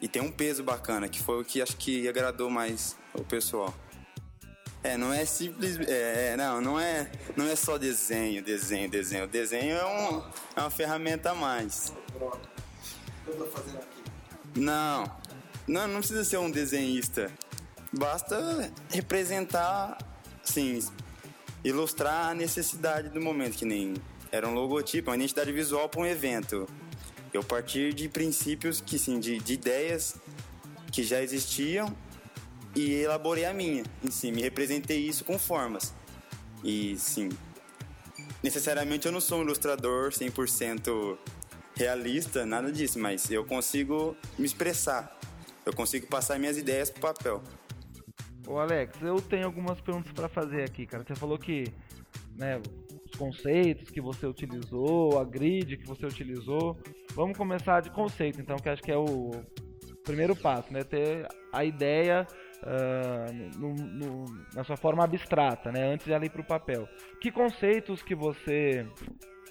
E 0.00 0.08
tem 0.08 0.20
um 0.20 0.30
peso 0.30 0.62
bacana, 0.62 1.08
que 1.08 1.22
foi 1.22 1.40
o 1.40 1.44
que 1.44 1.62
acho 1.62 1.76
que 1.76 2.08
agradou 2.08 2.50
mais 2.50 2.96
o 3.14 3.22
pessoal. 3.24 3.72
É, 4.82 4.96
não 4.96 5.12
é 5.12 5.24
simples. 5.24 5.78
É, 5.88 6.36
não, 6.36 6.60
não 6.60 6.80
é, 6.80 7.10
não 7.36 7.46
é 7.46 7.56
só 7.56 7.78
desenho, 7.78 8.42
desenho, 8.42 8.90
desenho. 8.90 9.24
O 9.24 9.28
desenho 9.28 9.76
é, 9.76 9.84
um, 9.84 10.22
é 10.56 10.60
uma 10.60 10.70
ferramenta 10.70 11.30
a 11.30 11.34
mais. 11.34 11.92
Não, 14.54 15.04
não, 15.66 15.88
não 15.88 15.98
precisa 15.98 16.24
ser 16.24 16.38
um 16.38 16.50
desenhista. 16.50 17.30
Basta 17.92 18.72
representar, 18.90 19.98
sim, 20.42 20.80
ilustrar 21.64 22.30
a 22.30 22.34
necessidade 22.34 23.08
do 23.08 23.20
momento, 23.20 23.56
que 23.56 23.64
nem 23.64 23.94
era 24.30 24.46
um 24.48 24.54
logotipo, 24.54 25.10
uma 25.10 25.16
identidade 25.16 25.50
visual 25.52 25.88
para 25.88 26.00
um 26.00 26.06
evento. 26.06 26.68
Eu 27.32 27.44
partir 27.44 27.92
de 27.92 28.08
princípios 28.08 28.80
que 28.80 28.98
sim, 28.98 29.20
de, 29.20 29.38
de 29.38 29.54
ideias 29.54 30.16
que 30.90 31.02
já 31.02 31.22
existiam 31.22 31.94
e 32.74 32.94
elaborei 32.94 33.44
a 33.44 33.52
minha 33.52 33.84
em 34.02 34.10
si, 34.10 34.30
me 34.32 34.42
representei 34.42 34.98
isso 34.98 35.24
com 35.24 35.38
formas. 35.38 35.94
E 36.64 36.96
sim, 36.96 37.28
necessariamente 38.42 39.06
eu 39.06 39.12
não 39.12 39.20
sou 39.20 39.38
um 39.38 39.42
ilustrador 39.42 40.10
100% 40.10 41.18
realista, 41.76 42.44
nada 42.44 42.72
disso, 42.72 42.98
mas 42.98 43.30
eu 43.30 43.44
consigo 43.44 44.16
me 44.38 44.46
expressar. 44.46 45.16
Eu 45.64 45.72
consigo 45.72 46.06
passar 46.06 46.38
minhas 46.38 46.56
ideias 46.56 46.90
pro 46.90 47.00
papel. 47.00 47.42
Ô 48.46 48.58
Alex, 48.58 48.96
eu 49.02 49.20
tenho 49.20 49.44
algumas 49.44 49.80
perguntas 49.80 50.10
para 50.12 50.28
fazer 50.28 50.64
aqui, 50.64 50.86
cara. 50.86 51.04
Você 51.06 51.14
falou 51.14 51.38
que, 51.38 51.64
né, 52.34 52.60
os 53.10 53.18
conceitos 53.18 53.90
que 53.90 54.00
você 54.00 54.26
utilizou, 54.26 55.18
a 55.18 55.24
grid 55.24 55.76
que 55.76 55.86
você 55.86 56.06
utilizou. 56.06 56.78
Vamos 57.14 57.36
começar 57.36 57.80
de 57.80 57.90
conceito, 57.90 58.40
então, 58.40 58.56
que 58.56 58.68
acho 58.68 58.82
que 58.82 58.92
é 58.92 58.96
o 58.96 59.30
primeiro 60.04 60.36
passo, 60.36 60.72
né? 60.72 60.84
Ter 60.84 61.26
a 61.52 61.64
ideia 61.64 62.26
uh, 62.62 63.58
no, 63.58 63.74
no, 63.74 64.24
na 64.54 64.64
sua 64.64 64.76
forma 64.76 65.04
abstrata, 65.04 65.72
né? 65.72 65.92
Antes 65.92 66.06
de 66.06 66.12
ela 66.12 66.24
ir 66.24 66.30
para 66.30 66.42
o 66.42 66.46
papel. 66.46 66.88
Que 67.20 67.30
conceitos 67.30 68.02
que 68.02 68.14
você 68.14 68.86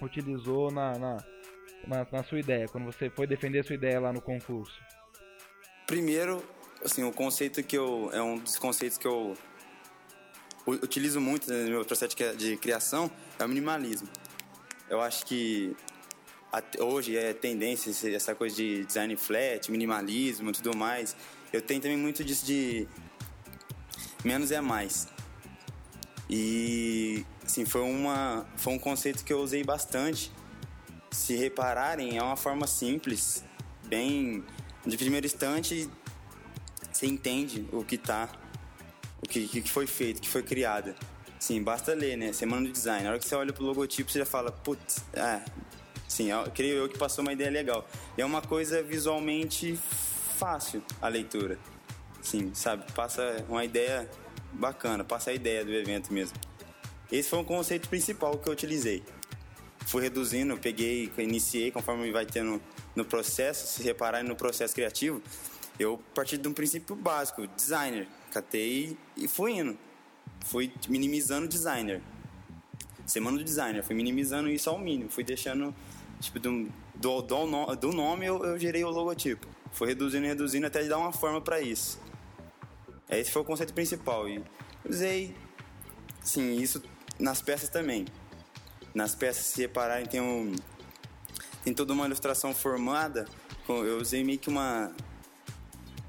utilizou 0.01 0.71
na, 0.71 0.97
na, 0.97 1.17
na, 1.87 2.07
na 2.11 2.23
sua 2.23 2.39
ideia, 2.39 2.67
quando 2.67 2.85
você 2.85 3.09
foi 3.09 3.27
defender 3.27 3.65
sua 3.65 3.75
ideia 3.75 3.99
lá 3.99 4.13
no 4.13 4.21
concurso? 4.21 4.79
Primeiro, 5.85 6.43
assim, 6.83 7.03
o 7.03 7.11
conceito 7.11 7.63
que 7.63 7.77
eu 7.77 8.09
é 8.13 8.21
um 8.21 8.37
dos 8.37 8.57
conceitos 8.57 8.97
que 8.97 9.07
eu 9.07 9.35
utilizo 10.67 11.21
muito 11.21 11.51
no 11.51 11.69
meu 11.69 11.85
processo 11.85 12.13
de 12.35 12.57
criação 12.57 13.09
é 13.39 13.45
o 13.45 13.47
minimalismo. 13.47 14.07
Eu 14.89 15.01
acho 15.01 15.25
que 15.25 15.75
hoje 16.79 17.17
é 17.17 17.33
tendência 17.33 17.91
essa 18.15 18.33
coisa 18.33 18.55
de 18.55 18.85
design 18.85 19.15
flat, 19.15 19.69
minimalismo, 19.69 20.51
tudo 20.51 20.75
mais. 20.75 21.15
Eu 21.51 21.61
tenho 21.61 21.81
também 21.81 21.97
muito 21.97 22.23
disso 22.23 22.45
de 22.45 22.87
menos 24.23 24.51
é 24.51 24.61
mais. 24.61 25.07
E 26.29 27.25
assim, 27.45 27.65
foi 27.65 27.81
uma 27.81 28.45
foi 28.55 28.73
um 28.73 28.79
conceito 28.79 29.23
que 29.23 29.31
eu 29.31 29.39
usei 29.39 29.63
bastante. 29.63 30.31
Se 31.11 31.35
repararem, 31.35 32.17
é 32.17 32.21
uma 32.21 32.35
forma 32.35 32.67
simples, 32.67 33.43
bem 33.85 34.43
de 34.85 34.97
primeiro 34.97 35.25
instante 35.25 35.89
você 36.97 37.05
entende 37.05 37.67
o 37.71 37.83
que 37.83 37.95
tá, 37.95 38.27
o 39.21 39.27
que, 39.27 39.47
que 39.47 39.69
foi 39.69 39.85
feito, 39.85 40.19
que 40.19 40.27
foi 40.27 40.41
criado. 40.41 40.95
Sim, 41.39 41.61
basta 41.61 41.93
ler, 41.93 42.17
né? 42.17 42.33
Semana 42.33 42.65
do 42.65 42.71
design. 42.71 43.03
Na 43.03 43.11
hora 43.11 43.19
que 43.19 43.27
você 43.27 43.35
olha 43.35 43.53
pro 43.53 43.63
logotipo, 43.63 44.11
você 44.11 44.19
já 44.19 44.25
fala, 44.25 44.51
putz, 44.51 45.03
é. 45.13 45.41
Sim, 46.07 46.29
creio 46.53 46.77
eu 46.77 46.89
que 46.89 46.97
passou 46.97 47.21
uma 47.21 47.33
ideia 47.33 47.51
legal. 47.51 47.87
E 48.17 48.21
é 48.21 48.25
uma 48.25 48.41
coisa 48.41 48.81
visualmente 48.81 49.77
fácil 50.37 50.83
a 51.01 51.07
leitura. 51.07 51.59
Sim, 52.21 52.53
sabe? 52.53 52.91
Passa 52.93 53.45
uma 53.47 53.63
ideia 53.63 54.09
bacana, 54.53 55.03
passa 55.03 55.31
a 55.31 55.33
ideia 55.33 55.63
do 55.63 55.73
evento 55.73 56.11
mesmo. 56.11 56.37
Esse 57.11 57.29
foi 57.29 57.39
o 57.39 57.43
conceito 57.43 57.87
principal 57.87 58.37
que 58.37 58.47
eu 58.47 58.53
utilizei. 58.53 59.03
Fui 59.85 60.01
reduzindo, 60.01 60.57
peguei, 60.57 61.11
iniciei 61.17 61.71
conforme 61.71 62.11
vai 62.11 62.25
tendo 62.25 62.61
no 62.95 63.05
processo, 63.05 63.67
se 63.67 63.83
repararem 63.83 64.27
no 64.27 64.35
processo 64.35 64.73
criativo, 64.73 65.21
eu 65.79 66.01
parti 66.13 66.37
de 66.37 66.47
um 66.47 66.53
princípio 66.53 66.95
básico, 66.95 67.47
designer. 67.47 68.07
Catei 68.31 68.97
e 69.15 69.27
fui 69.27 69.53
indo. 69.53 69.77
Fui 70.41 70.71
minimizando 70.87 71.45
o 71.45 71.49
designer. 71.49 72.01
Semana 73.05 73.37
do 73.37 73.43
designer, 73.43 73.83
fui 73.83 73.95
minimizando 73.95 74.49
isso 74.49 74.69
ao 74.69 74.77
mínimo. 74.77 75.09
Fui 75.09 75.23
deixando, 75.23 75.73
tipo, 76.19 76.39
do, 76.39 76.67
do, 76.95 77.21
do, 77.21 77.75
do 77.75 77.91
nome 77.91 78.25
eu, 78.25 78.43
eu 78.43 78.59
gerei 78.59 78.83
o 78.83 78.89
logotipo. 78.89 79.47
Fui 79.71 79.87
reduzindo 79.87 80.25
e 80.25 80.27
reduzindo 80.27 80.65
até 80.65 80.83
dar 80.83 80.97
uma 80.97 81.13
forma 81.13 81.39
para 81.39 81.61
isso. 81.61 81.99
Esse 83.09 83.31
foi 83.31 83.41
o 83.41 83.45
conceito 83.45 83.73
principal. 83.73 84.27
E 84.27 84.43
usei, 84.87 85.35
sim, 86.21 86.57
isso 86.57 86.81
nas 87.19 87.41
peças 87.41 87.69
também. 87.69 88.05
Nas 88.93 89.15
peças, 89.15 89.45
se 89.45 89.61
repararem, 89.61 90.05
tem, 90.05 90.19
um, 90.19 90.55
tem 91.63 91.73
toda 91.73 91.93
uma 91.93 92.05
ilustração 92.05 92.53
formada. 92.53 93.25
Eu 93.69 93.97
usei 93.99 94.23
meio 94.23 94.39
que 94.39 94.49
uma, 94.49 94.91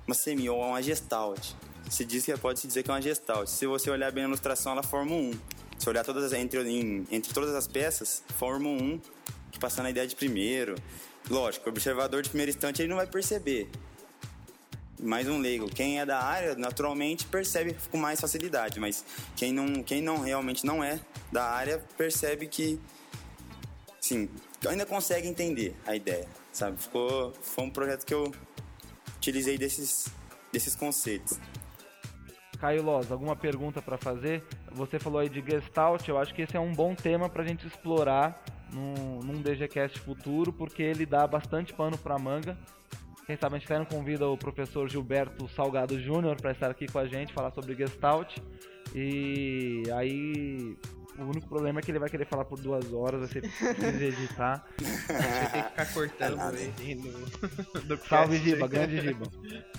uma 0.06 0.14
semi 0.14 0.48
ou 0.48 0.60
uma 0.60 0.82
gestalt. 0.82 1.52
Se 1.88 2.04
diz 2.04 2.24
que 2.24 2.36
pode 2.36 2.60
se 2.60 2.66
dizer 2.66 2.82
que 2.82 2.90
é 2.90 2.94
uma 2.94 3.00
gestalt. 3.00 3.48
Se 3.48 3.66
você 3.66 3.90
olhar 3.90 4.12
bem 4.12 4.24
a 4.24 4.26
ilustração, 4.26 4.72
ela 4.72 4.82
forma 4.82 5.12
um. 5.12 5.32
Se 5.78 5.88
olhar 5.88 6.04
todas 6.04 6.32
entre, 6.32 6.58
entre 7.10 7.32
todas 7.32 7.54
as 7.54 7.66
peças, 7.66 8.22
forma 8.36 8.68
um 8.68 9.00
que 9.50 9.58
passando 9.58 9.86
a 9.86 9.90
ideia 9.90 10.06
de 10.06 10.14
primeiro. 10.14 10.74
Lógico, 11.30 11.68
o 11.68 11.72
observador 11.72 12.22
de 12.22 12.28
primeiro 12.28 12.50
instante 12.50 12.82
ele 12.82 12.88
não 12.88 12.96
vai 12.96 13.06
perceber. 13.06 13.70
Mais 15.00 15.28
um 15.28 15.38
leigo. 15.38 15.68
Quem 15.68 16.00
é 16.00 16.06
da 16.06 16.20
área, 16.20 16.54
naturalmente, 16.56 17.24
percebe 17.26 17.76
com 17.90 17.96
mais 17.96 18.20
facilidade, 18.20 18.80
mas 18.80 19.04
quem 19.36 19.52
não, 19.52 19.82
quem 19.82 20.02
não 20.02 20.20
realmente 20.20 20.66
não 20.66 20.82
é 20.82 21.00
da 21.30 21.44
área, 21.44 21.78
percebe 21.96 22.48
que, 22.48 22.80
sim, 24.00 24.28
ainda 24.66 24.84
consegue 24.84 25.28
entender 25.28 25.74
a 25.86 25.94
ideia, 25.94 26.26
sabe? 26.52 26.82
Ficou, 26.82 27.32
foi 27.40 27.64
um 27.64 27.70
projeto 27.70 28.04
que 28.04 28.12
eu 28.12 28.32
utilizei 29.16 29.56
desses, 29.56 30.08
desses 30.52 30.74
conceitos. 30.74 31.38
Caio 32.60 32.82
Loz, 32.82 33.10
alguma 33.12 33.36
pergunta 33.36 33.80
para 33.80 33.96
fazer? 33.96 34.44
Você 34.72 34.98
falou 34.98 35.20
aí 35.20 35.28
de 35.28 35.40
Gestalt, 35.40 36.06
eu 36.08 36.18
acho 36.18 36.34
que 36.34 36.42
esse 36.42 36.56
é 36.56 36.60
um 36.60 36.72
bom 36.72 36.94
tema 36.94 37.28
para 37.28 37.42
a 37.42 37.46
gente 37.46 37.66
explorar 37.66 38.42
num, 38.72 39.20
num 39.20 39.40
DGCast 39.40 39.98
futuro, 40.00 40.52
porque 40.52 40.82
ele 40.82 41.06
dá 41.06 41.26
bastante 41.26 41.72
pano 41.72 41.96
para 41.96 42.18
manga. 42.18 42.58
Quem 43.26 43.36
sabe 43.36 43.56
a 43.56 43.58
gente 43.58 43.66
até 43.66 43.78
não 43.78 43.84
convida 43.84 44.26
o 44.26 44.38
professor 44.38 44.88
Gilberto 44.88 45.46
Salgado 45.48 46.00
Júnior 46.00 46.40
para 46.40 46.50
estar 46.50 46.70
aqui 46.70 46.86
com 46.86 46.98
a 46.98 47.06
gente, 47.06 47.32
falar 47.32 47.50
sobre 47.50 47.74
Gestalt. 47.74 48.38
E 48.94 49.82
aí 49.94 50.76
o 51.18 51.24
único 51.24 51.48
problema 51.48 51.80
é 51.80 51.82
que 51.82 51.90
ele 51.90 51.98
vai 51.98 52.08
querer 52.08 52.26
falar 52.26 52.44
por 52.44 52.60
duas 52.60 52.92
horas, 52.92 53.20
vai 53.20 53.28
ser 53.28 53.42
difícil 53.42 53.74
de 53.74 54.04
editar. 54.04 54.64
vai 55.06 55.50
ter 55.50 55.62
que 55.62 55.68
ficar 55.70 55.92
cortando 55.92 56.40
aí 56.40 56.94
no, 56.94 57.12
no 57.84 57.96
Salve 58.06 58.38
Giba, 58.38 58.68
grande 58.68 59.00
Giba. 59.00 59.26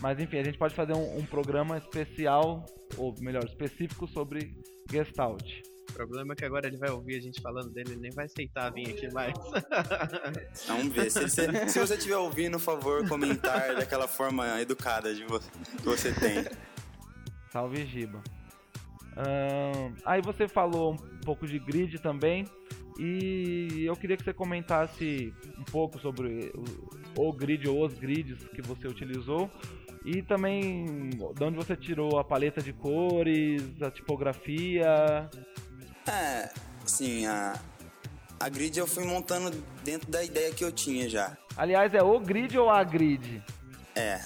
Mas 0.01 0.19
enfim, 0.19 0.37
a 0.37 0.43
gente 0.43 0.57
pode 0.57 0.75
fazer 0.75 0.93
um, 0.93 1.17
um 1.17 1.25
programa 1.25 1.77
especial, 1.77 2.65
ou 2.97 3.15
melhor, 3.19 3.43
específico 3.45 4.07
sobre 4.07 4.55
Gestalt. 4.91 5.43
O 5.89 5.93
problema 5.93 6.33
é 6.33 6.35
que 6.35 6.45
agora 6.45 6.67
ele 6.67 6.77
vai 6.77 6.91
ouvir 6.91 7.15
a 7.15 7.21
gente 7.21 7.41
falando 7.41 7.71
dele, 7.71 7.91
ele 7.91 8.01
nem 8.01 8.11
vai 8.11 8.25
aceitar 8.25 8.71
vir 8.71 8.89
aqui 8.89 9.11
mais. 9.11 9.33
Vamos 10.67 10.93
ver. 10.93 11.09
Se, 11.09 11.27
se, 11.29 11.69
se 11.69 11.79
você 11.79 11.95
estiver 11.95 12.17
ouvindo, 12.17 12.57
por 12.59 12.65
favor, 12.65 13.07
comentar 13.07 13.75
daquela 13.75 14.07
forma 14.07 14.61
educada 14.61 15.13
de 15.13 15.25
vo 15.25 15.39
que 15.39 15.85
você 15.85 16.13
tem. 16.13 16.45
Salve 17.51 17.85
Giba. 17.85 18.21
Aí 20.05 20.21
você 20.21 20.47
falou 20.47 20.93
um 20.93 21.19
pouco 21.25 21.47
de 21.47 21.59
grid 21.59 21.99
também. 21.99 22.45
E 22.99 23.85
eu 23.85 23.95
queria 23.95 24.17
que 24.17 24.23
você 24.23 24.33
comentasse 24.33 25.33
um 25.57 25.63
pouco 25.63 25.97
sobre 25.99 26.51
o, 27.17 27.29
o 27.29 27.33
grid 27.33 27.67
ou 27.69 27.85
os 27.85 27.93
grids 27.93 28.43
que 28.49 28.61
você 28.61 28.87
utilizou. 28.87 29.49
E 30.05 30.21
também 30.21 31.09
de 31.09 31.43
onde 31.43 31.55
você 31.55 31.75
tirou 31.75 32.19
a 32.19 32.23
paleta 32.23 32.61
de 32.61 32.73
cores, 32.73 33.81
a 33.81 33.91
tipografia. 33.91 35.29
É, 36.07 36.49
sim, 36.85 37.25
a, 37.25 37.57
a 38.39 38.49
grid 38.49 38.77
eu 38.77 38.87
fui 38.87 39.05
montando 39.05 39.51
dentro 39.83 40.09
da 40.09 40.23
ideia 40.23 40.53
que 40.53 40.63
eu 40.63 40.71
tinha 40.71 41.09
já. 41.09 41.37
Aliás, 41.55 41.93
é 41.93 42.01
o 42.01 42.19
grid 42.19 42.57
ou 42.57 42.69
a 42.69 42.83
grid? 42.83 43.43
É, 43.95 44.21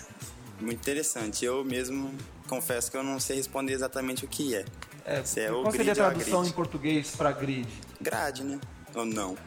muito 0.62 0.80
interessante. 0.80 1.44
Eu 1.44 1.64
mesmo 1.64 2.12
confesso 2.48 2.92
que 2.92 2.98
eu 2.98 3.04
não 3.04 3.20
sei 3.20 3.38
responder 3.38 3.74
exatamente 3.74 4.26
o 4.26 4.28
que 4.28 4.56
é. 4.56 4.66
É, 5.06 5.24
Se 5.24 5.42
é 5.42 5.50
qual 5.50 5.72
seria 5.72 5.92
a 5.92 5.96
tradução 5.96 6.46
em 6.46 6.52
português 6.52 7.16
para 7.16 7.32
grid? 7.32 7.68
Grade, 8.00 8.44
né? 8.44 8.60
Ou 8.96 9.06
não? 9.06 9.38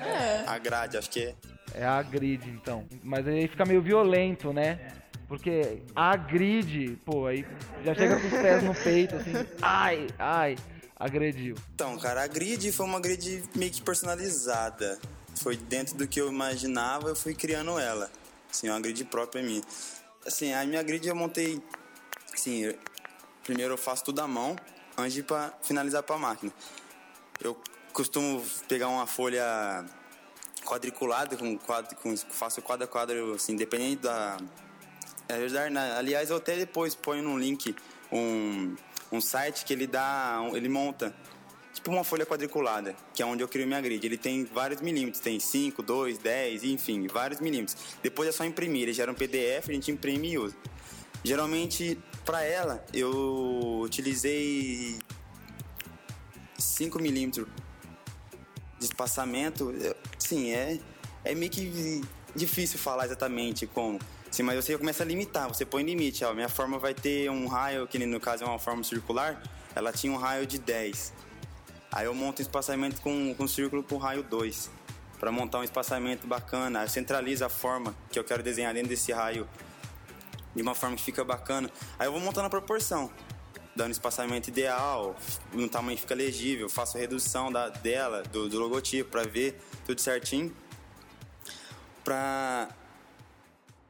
É. 0.00 0.44
A 0.46 0.58
grade, 0.58 0.96
acho 0.96 1.10
que 1.10 1.20
é. 1.20 1.34
É 1.74 1.84
a 1.86 2.02
grid, 2.02 2.48
então. 2.50 2.86
Mas 3.02 3.26
aí 3.26 3.48
fica 3.48 3.64
meio 3.64 3.80
violento, 3.80 4.52
né? 4.52 4.92
Porque 5.26 5.82
a 5.96 6.14
grid, 6.14 6.98
pô, 7.06 7.26
aí 7.26 7.46
já 7.82 7.94
chega 7.94 8.20
com 8.20 8.26
os 8.26 8.32
pés 8.32 8.62
no 8.62 8.74
peito, 8.74 9.16
assim, 9.16 9.32
ai, 9.62 10.06
ai, 10.18 10.56
agrediu. 10.94 11.56
Então, 11.74 11.98
cara, 11.98 12.22
a 12.22 12.26
grid 12.26 12.70
foi 12.70 12.84
uma 12.84 13.00
grid 13.00 13.42
meio 13.54 13.72
que 13.72 13.80
personalizada. 13.80 14.98
Foi 15.36 15.56
dentro 15.56 15.96
do 15.96 16.06
que 16.06 16.20
eu 16.20 16.28
imaginava, 16.28 17.08
eu 17.08 17.16
fui 17.16 17.34
criando 17.34 17.78
ela. 17.78 18.10
Assim, 18.50 18.68
uma 18.68 18.78
grid 18.78 19.02
própria 19.06 19.42
minha. 19.42 19.62
Assim, 20.26 20.52
a 20.52 20.66
minha 20.66 20.82
grid 20.82 21.08
eu 21.08 21.16
montei, 21.16 21.62
assim, 22.34 22.74
primeiro 23.42 23.74
eu 23.74 23.78
faço 23.78 24.04
tudo 24.04 24.20
à 24.20 24.28
mão 24.28 24.56
antes 24.96 25.14
de 25.14 25.24
finalizar 25.62 26.02
para 26.02 26.16
a 26.16 26.18
máquina. 26.18 26.52
Eu 27.40 27.60
costumo 27.92 28.44
pegar 28.68 28.88
uma 28.88 29.06
folha 29.06 29.84
quadriculada, 30.64 31.36
com 31.36 31.58
quadro, 31.58 31.96
com, 31.96 32.16
faço 32.16 32.62
quadro 32.62 32.84
a 32.84 32.88
quadro, 32.88 33.34
assim, 33.34 33.56
dependendo 33.56 34.02
da. 34.02 34.36
É, 35.28 35.96
aliás, 35.96 36.30
eu 36.30 36.36
até 36.36 36.56
depois 36.56 36.94
ponho 36.94 37.22
no 37.22 37.38
link 37.38 37.74
um, 38.10 38.76
um 39.10 39.20
site 39.20 39.64
que 39.64 39.72
ele 39.72 39.86
dá. 39.86 40.40
ele 40.54 40.68
monta 40.68 41.14
tipo 41.72 41.90
uma 41.90 42.04
folha 42.04 42.26
quadriculada, 42.26 42.94
que 43.14 43.22
é 43.22 43.26
onde 43.26 43.42
eu 43.42 43.48
crio 43.48 43.66
minha 43.66 43.80
grid. 43.80 44.04
Ele 44.04 44.18
tem 44.18 44.44
vários 44.44 44.80
milímetros, 44.80 45.20
tem 45.20 45.40
5, 45.40 45.82
2, 45.82 46.18
10, 46.18 46.64
enfim, 46.64 47.06
vários 47.06 47.40
milímetros. 47.40 47.76
Depois 48.02 48.28
é 48.28 48.32
só 48.32 48.44
imprimir, 48.44 48.82
ele 48.82 48.92
gera 48.92 49.10
um 49.10 49.14
PDF, 49.14 49.68
a 49.68 49.72
gente 49.72 49.90
imprime 49.90 50.32
e 50.32 50.38
usa. 50.38 50.56
Geralmente, 51.24 51.98
para 52.24 52.42
ela, 52.42 52.84
eu 52.92 53.80
utilizei 53.82 54.98
5 56.58 57.00
milímetros 57.00 57.46
de 58.78 58.84
espaçamento. 58.84 59.72
Sim, 60.18 60.50
é, 60.50 60.78
é 61.24 61.34
meio 61.34 61.50
que 61.50 62.02
difícil 62.34 62.78
falar 62.78 63.06
exatamente 63.06 63.66
como. 63.66 63.98
Sim, 64.30 64.44
mas 64.44 64.64
você 64.64 64.78
começa 64.78 65.02
a 65.02 65.06
limitar, 65.06 65.48
você 65.48 65.64
põe 65.64 65.82
limite. 65.82 66.24
Ó, 66.24 66.32
minha 66.32 66.48
forma 66.48 66.78
vai 66.78 66.94
ter 66.94 67.30
um 67.30 67.46
raio, 67.46 67.86
que 67.86 67.98
no 67.98 68.18
caso 68.18 68.44
é 68.44 68.46
uma 68.46 68.58
forma 68.58 68.82
circular, 68.82 69.42
ela 69.74 69.92
tinha 69.92 70.12
um 70.12 70.16
raio 70.16 70.46
de 70.46 70.58
10. 70.58 71.12
Aí 71.92 72.06
eu 72.06 72.14
monto 72.14 72.40
um 72.40 72.42
espaçamento 72.42 73.00
com, 73.02 73.34
com 73.34 73.46
círculo 73.46 73.82
com 73.82 73.98
raio 73.98 74.22
2. 74.22 74.70
Para 75.20 75.30
montar 75.30 75.58
um 75.58 75.62
espaçamento 75.62 76.26
bacana. 76.26 76.82
Eu 76.82 76.88
centralizo 76.88 77.44
a 77.44 77.48
forma 77.48 77.94
que 78.10 78.18
eu 78.18 78.24
quero 78.24 78.42
desenhar 78.42 78.72
dentro 78.72 78.88
desse 78.88 79.12
raio 79.12 79.46
de 80.54 80.62
uma 80.62 80.74
forma 80.74 80.96
que 80.96 81.02
fica 81.02 81.24
bacana. 81.24 81.70
Aí 81.98 82.06
eu 82.06 82.12
vou 82.12 82.20
montando 82.20 82.46
a 82.46 82.50
proporção, 82.50 83.10
dando 83.74 83.92
espaçamento 83.92 84.48
ideal, 84.48 85.16
no 85.52 85.68
tamanho 85.68 85.96
que 85.96 86.02
fica 86.02 86.14
legível, 86.14 86.68
faço 86.68 86.98
redução 86.98 87.50
da, 87.50 87.68
dela, 87.68 88.22
do, 88.24 88.48
do 88.48 88.58
logotipo, 88.58 89.10
para 89.10 89.24
ver 89.24 89.60
tudo 89.86 90.00
certinho. 90.00 90.54
Pra, 92.04 92.68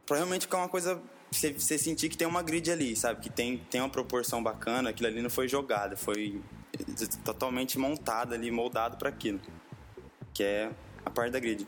pra 0.06 0.16
realmente 0.16 0.42
ficar 0.42 0.58
uma 0.58 0.68
coisa. 0.68 1.00
Você 1.30 1.78
sentir 1.78 2.10
que 2.10 2.16
tem 2.16 2.28
uma 2.28 2.42
grid 2.42 2.70
ali, 2.70 2.94
sabe? 2.94 3.20
Que 3.20 3.30
tem, 3.30 3.56
tem 3.56 3.80
uma 3.80 3.88
proporção 3.88 4.42
bacana, 4.42 4.90
aquilo 4.90 5.08
ali 5.08 5.22
não 5.22 5.30
foi 5.30 5.48
jogado, 5.48 5.96
foi 5.96 6.42
totalmente 7.24 7.78
montado 7.78 8.34
ali, 8.34 8.50
moldado 8.50 8.98
para 8.98 9.08
aquilo, 9.08 9.40
que 10.34 10.42
é 10.42 10.70
a 11.04 11.08
parte 11.08 11.32
da 11.32 11.40
grid. 11.40 11.66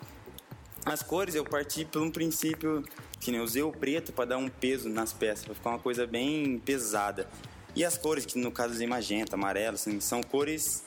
As 0.84 1.02
cores 1.02 1.34
eu 1.34 1.44
parti 1.44 1.86
por 1.86 2.02
um 2.02 2.10
princípio 2.10 2.84
que 3.24 3.30
nem 3.30 3.38
eu 3.38 3.44
usei 3.44 3.62
o 3.62 3.72
preto 3.72 4.12
para 4.12 4.26
dar 4.26 4.36
um 4.36 4.48
peso 4.48 4.88
nas 4.88 5.12
peças, 5.12 5.44
para 5.44 5.54
ficar 5.54 5.70
uma 5.70 5.78
coisa 5.78 6.06
bem 6.06 6.58
pesada. 6.58 7.26
E 7.74 7.84
as 7.84 7.96
cores 7.96 8.26
que 8.26 8.38
no 8.38 8.52
caso 8.52 8.74
usei 8.74 8.86
magenta, 8.86 9.34
amarelo, 9.34 9.74
assim, 9.74 9.98
são 9.98 10.22
cores 10.22 10.84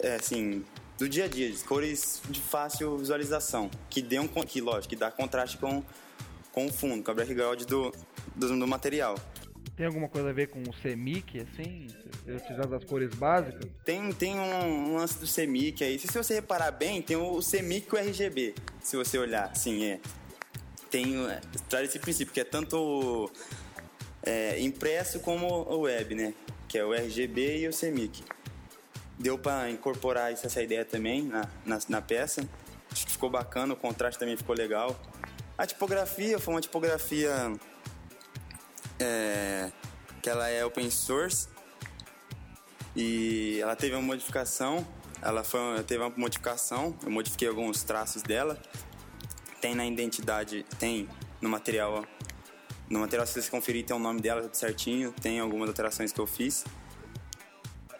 é, 0.00 0.16
assim 0.16 0.64
do 0.98 1.08
dia 1.08 1.24
a 1.24 1.28
dia, 1.28 1.52
cores 1.66 2.20
de 2.28 2.40
fácil 2.40 2.98
visualização, 2.98 3.70
que 3.88 4.02
dê 4.02 4.18
um 4.18 4.26
que 4.28 4.60
lógico, 4.60 4.90
que 4.90 4.96
dá 4.96 5.10
contraste 5.10 5.56
com 5.56 5.82
com 6.52 6.66
o 6.66 6.72
fundo, 6.72 7.02
com 7.02 7.10
a 7.10 7.14
background 7.14 7.62
do, 7.62 7.90
do, 8.36 8.48
do 8.58 8.66
material. 8.66 9.16
Tem 9.74 9.86
alguma 9.86 10.06
coisa 10.06 10.28
a 10.28 10.32
ver 10.34 10.48
com 10.48 10.62
o 10.62 10.70
CMYK, 10.70 11.40
assim? 11.40 11.86
Utilizando 12.28 12.74
as 12.74 12.84
cores 12.84 13.14
básicas? 13.14 13.64
Tem, 13.84 14.12
tem 14.12 14.38
um, 14.38 14.90
um 14.90 14.96
lance 14.96 15.18
do 15.18 15.26
CMYK 15.26 15.84
aí. 15.84 15.98
Se, 15.98 16.08
se 16.08 16.18
você 16.18 16.34
reparar 16.34 16.70
bem, 16.72 17.00
tem 17.00 17.16
o 17.16 17.40
CMYK 17.40 17.88
e 17.90 17.94
o 17.94 17.98
RGB. 17.98 18.54
Se 18.80 18.98
você 18.98 19.16
olhar, 19.16 19.56
sim, 19.56 19.82
é. 19.84 19.98
Tem, 20.92 21.26
é, 21.26 21.40
traz 21.70 21.88
esse 21.88 21.98
princípio, 21.98 22.32
que 22.32 22.40
é 22.40 22.44
tanto 22.44 23.30
é, 24.22 24.60
impresso 24.60 25.18
como 25.20 25.46
o 25.46 25.80
web, 25.80 26.14
né? 26.14 26.34
Que 26.68 26.78
é 26.78 26.84
o 26.84 26.92
RGB 26.92 27.60
e 27.60 27.68
o 27.68 27.72
CMYK. 27.72 28.22
Deu 29.18 29.38
para 29.38 29.70
incorporar 29.70 30.30
essa 30.30 30.62
ideia 30.62 30.84
também 30.84 31.22
na, 31.22 31.48
na, 31.64 31.78
na 31.88 32.02
peça. 32.02 32.46
Acho 32.90 33.06
que 33.06 33.12
ficou 33.12 33.30
bacana, 33.30 33.72
o 33.72 33.76
contraste 33.76 34.18
também 34.18 34.36
ficou 34.36 34.54
legal. 34.54 35.00
A 35.56 35.66
tipografia 35.66 36.38
foi 36.38 36.54
uma 36.54 36.60
tipografia 36.60 37.52
é, 39.00 39.72
que 40.20 40.28
ela 40.28 40.48
é 40.48 40.64
open 40.64 40.90
source 40.90 41.48
e 42.94 43.58
ela 43.62 43.74
teve 43.74 43.94
uma 43.94 44.02
modificação. 44.02 44.86
Ela 45.22 45.42
foi, 45.42 45.82
teve 45.84 46.02
uma 46.02 46.12
modificação, 46.16 46.94
eu 47.02 47.10
modifiquei 47.10 47.48
alguns 47.48 47.82
traços 47.82 48.22
dela. 48.22 48.60
Tem 49.62 49.74
na 49.74 49.86
identidade, 49.86 50.66
tem 50.78 51.08
no 51.40 51.48
material. 51.48 52.04
No 52.90 53.00
material, 53.00 53.26
se 53.26 53.40
você 53.40 53.50
conferir, 53.50 53.86
tem 53.86 53.96
o 53.96 53.98
nome 53.98 54.20
dela 54.20 54.50
certinho. 54.52 55.12
Tem 55.22 55.40
algumas 55.40 55.68
alterações 55.68 56.12
que 56.12 56.20
eu 56.20 56.26
fiz. 56.26 56.64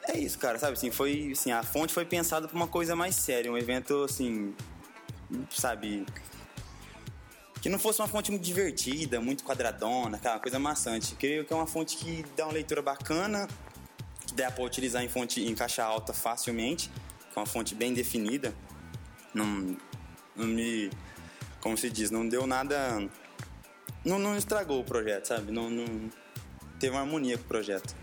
É 0.08 0.18
isso, 0.18 0.38
cara, 0.38 0.58
sabe? 0.58 0.74
Assim, 0.74 0.90
foi, 0.90 1.30
assim, 1.32 1.52
a 1.52 1.62
fonte 1.62 1.94
foi 1.94 2.04
pensada 2.04 2.46
para 2.46 2.56
uma 2.56 2.66
coisa 2.66 2.94
mais 2.94 3.14
séria, 3.14 3.50
um 3.50 3.56
evento 3.56 4.02
assim, 4.02 4.52
sabe, 5.48 6.04
que 7.62 7.68
não 7.68 7.78
fosse 7.78 8.00
uma 8.00 8.08
fonte 8.08 8.32
muito 8.32 8.42
divertida, 8.42 9.20
muito 9.20 9.44
quadradona, 9.44 10.16
aquela 10.16 10.40
coisa 10.40 10.58
maçante. 10.58 11.14
Creio 11.14 11.44
que 11.44 11.52
é 11.52 11.56
uma 11.56 11.68
fonte 11.68 11.96
que 11.96 12.24
dá 12.36 12.44
uma 12.44 12.52
leitura 12.52 12.82
bacana, 12.82 13.46
que 14.26 14.34
dá 14.34 14.50
para 14.50 14.64
utilizar 14.64 15.04
em 15.04 15.08
fonte 15.08 15.40
em 15.40 15.54
caixa 15.54 15.84
alta 15.84 16.12
facilmente, 16.12 16.90
com 17.32 17.38
uma 17.38 17.46
fonte 17.46 17.72
bem 17.72 17.94
definida. 17.94 18.52
Não, 19.32 19.76
não 20.34 20.46
me, 20.46 20.90
como 21.62 21.78
se 21.78 21.88
diz, 21.88 22.10
não 22.10 22.28
deu 22.28 22.46
nada, 22.46 22.98
não, 24.04 24.18
não 24.18 24.36
estragou 24.36 24.80
o 24.80 24.84
projeto, 24.84 25.26
sabe? 25.26 25.52
Não, 25.52 25.70
não 25.70 26.10
teve 26.78 26.94
uma 26.94 27.00
harmonia 27.02 27.38
com 27.38 27.44
o 27.44 27.48
projeto. 27.48 27.94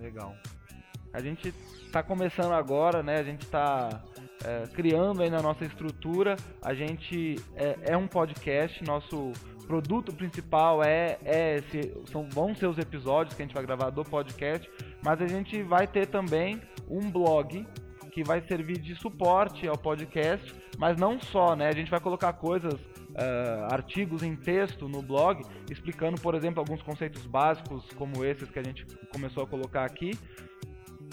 Legal. 0.00 0.34
A 1.12 1.20
gente 1.20 1.54
está 1.86 2.02
começando 2.02 2.52
agora, 2.52 3.02
né? 3.02 3.18
A 3.20 3.22
gente 3.22 3.42
está 3.42 4.02
é, 4.44 4.66
criando 4.66 5.22
aí 5.22 5.30
na 5.30 5.40
nossa 5.40 5.64
estrutura. 5.64 6.34
A 6.60 6.74
gente 6.74 7.36
é, 7.54 7.92
é, 7.92 7.96
um 7.96 8.08
podcast, 8.08 8.82
nosso 8.82 9.32
produto 9.68 10.12
principal 10.12 10.82
é, 10.82 11.16
é 11.24 11.58
esse, 11.58 11.94
são, 12.10 12.28
vão 12.28 12.54
ser 12.54 12.66
os 12.66 12.76
episódios 12.76 13.36
que 13.36 13.42
a 13.42 13.46
gente 13.46 13.54
vai 13.54 13.64
gravar 13.64 13.90
do 13.90 14.04
podcast, 14.04 14.68
mas 15.02 15.22
a 15.22 15.28
gente 15.28 15.62
vai 15.62 15.86
ter 15.86 16.06
também 16.06 16.60
um 16.90 17.08
blog 17.08 17.64
que 18.14 18.22
vai 18.22 18.40
servir 18.40 18.78
de 18.78 18.94
suporte 18.94 19.66
ao 19.66 19.76
podcast, 19.76 20.54
mas 20.78 20.96
não 20.96 21.20
só, 21.20 21.56
né? 21.56 21.66
A 21.66 21.74
gente 21.74 21.90
vai 21.90 21.98
colocar 21.98 22.32
coisas, 22.34 22.74
uh, 22.74 23.64
artigos 23.72 24.22
em 24.22 24.36
texto 24.36 24.88
no 24.88 25.02
blog, 25.02 25.44
explicando, 25.68 26.20
por 26.20 26.36
exemplo, 26.36 26.60
alguns 26.60 26.80
conceitos 26.80 27.26
básicos 27.26 27.84
como 27.96 28.24
esses 28.24 28.48
que 28.48 28.58
a 28.60 28.62
gente 28.62 28.86
começou 29.12 29.42
a 29.42 29.46
colocar 29.48 29.84
aqui, 29.84 30.12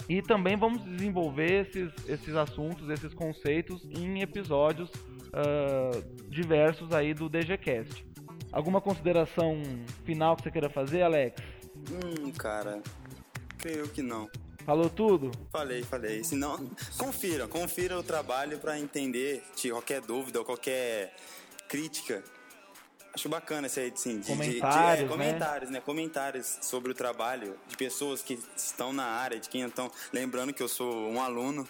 e 0.08 0.22
também 0.22 0.56
vamos 0.56 0.84
desenvolver 0.84 1.66
esses, 1.66 1.92
esses 2.08 2.36
assuntos, 2.36 2.88
esses 2.88 3.12
conceitos 3.12 3.84
em 3.90 4.22
episódios 4.22 4.88
uh, 4.90 6.30
diversos 6.30 6.92
aí 6.92 7.12
do 7.12 7.28
DGCast. 7.28 8.06
Alguma 8.52 8.80
consideração 8.80 9.60
final 10.04 10.36
que 10.36 10.44
você 10.44 10.52
queira 10.52 10.70
fazer, 10.70 11.02
Alex? 11.02 11.42
Hum, 11.90 12.30
cara, 12.30 12.80
creio 13.58 13.88
que 13.88 14.02
não. 14.02 14.28
Falou 14.64 14.88
tudo? 14.88 15.30
Falei, 15.50 15.82
falei. 15.82 16.22
Se 16.24 16.34
não, 16.34 16.70
confira, 16.98 17.48
confira 17.48 17.98
o 17.98 18.02
trabalho 18.02 18.58
para 18.58 18.78
entender 18.78 19.42
se 19.54 19.70
qualquer 19.70 20.00
dúvida 20.00 20.38
ou 20.38 20.44
qualquer 20.44 21.14
crítica 21.68 22.22
Acho 23.14 23.28
bacana 23.28 23.66
essa 23.66 23.80
aí, 23.80 23.92
sim, 23.94 24.20
de, 24.20 24.26
comentários, 24.26 24.90
de, 24.90 24.96
de, 24.96 25.04
é, 25.04 25.08
comentários, 25.08 25.70
né? 25.70 25.80
Comentários 25.80 26.58
sobre 26.62 26.92
o 26.92 26.94
trabalho 26.94 27.58
de 27.68 27.76
pessoas 27.76 28.22
que 28.22 28.38
estão 28.56 28.90
na 28.90 29.04
área, 29.04 29.38
de 29.38 29.50
quem 29.50 29.62
estão. 29.62 29.90
Lembrando 30.12 30.52
que 30.54 30.62
eu 30.62 30.68
sou 30.68 31.10
um 31.10 31.20
aluno 31.20 31.68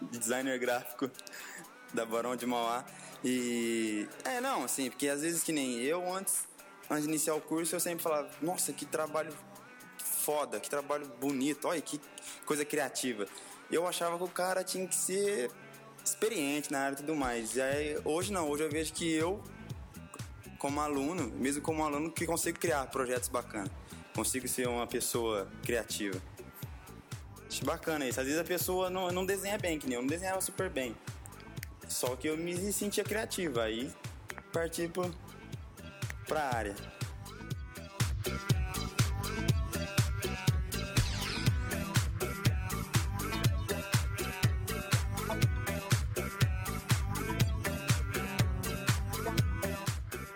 de 0.00 0.18
designer 0.18 0.58
gráfico 0.58 1.10
da 1.92 2.06
Barão 2.06 2.34
de 2.36 2.46
Mauá. 2.46 2.86
E. 3.22 4.08
É, 4.24 4.40
não, 4.40 4.64
assim, 4.64 4.88
porque 4.88 5.08
às 5.08 5.20
vezes 5.20 5.42
que 5.42 5.52
nem 5.52 5.78
eu, 5.82 6.10
antes, 6.10 6.46
antes 6.88 7.04
de 7.04 7.10
iniciar 7.10 7.34
o 7.34 7.40
curso, 7.42 7.76
eu 7.76 7.80
sempre 7.80 8.02
falava: 8.02 8.30
nossa, 8.40 8.72
que 8.72 8.86
trabalho 8.86 9.34
foda, 10.28 10.60
que 10.60 10.68
trabalho 10.68 11.10
bonito, 11.18 11.66
olha 11.66 11.80
que 11.80 11.98
coisa 12.44 12.62
criativa. 12.62 13.26
Eu 13.70 13.86
achava 13.86 14.18
que 14.18 14.24
o 14.24 14.28
cara 14.28 14.62
tinha 14.62 14.86
que 14.86 14.94
ser 14.94 15.50
experiente 16.04 16.70
na 16.70 16.80
área 16.80 16.92
e 16.92 16.98
tudo 16.98 17.14
mais. 17.14 17.56
E 17.56 17.62
aí, 17.62 17.98
hoje 18.04 18.30
não, 18.30 18.46
hoje 18.46 18.62
eu 18.62 18.70
vejo 18.70 18.92
que 18.92 19.10
eu 19.10 19.42
como 20.58 20.80
aluno, 20.82 21.28
mesmo 21.36 21.62
como 21.62 21.82
aluno, 21.82 22.12
que 22.12 22.26
consigo 22.26 22.58
criar 22.58 22.84
projetos 22.88 23.30
bacanas. 23.30 23.70
Consigo 24.14 24.46
ser 24.46 24.68
uma 24.68 24.86
pessoa 24.86 25.48
criativa. 25.62 26.20
Acho 27.48 27.64
bacana 27.64 28.06
isso. 28.06 28.20
Às 28.20 28.26
vezes 28.26 28.38
a 28.38 28.44
pessoa 28.44 28.90
não, 28.90 29.10
não 29.10 29.24
desenha 29.24 29.56
bem, 29.56 29.78
que 29.78 29.86
nem 29.86 29.94
eu 29.94 30.02
não 30.02 30.08
desenhava 30.08 30.42
super 30.42 30.68
bem. 30.68 30.94
Só 31.88 32.14
que 32.16 32.28
eu 32.28 32.36
me 32.36 32.54
sentia 32.70 33.02
criativa. 33.02 33.62
Aí 33.62 33.90
parti 34.52 34.88
pro, 34.88 35.10
pra 36.26 36.54
área. 36.54 36.97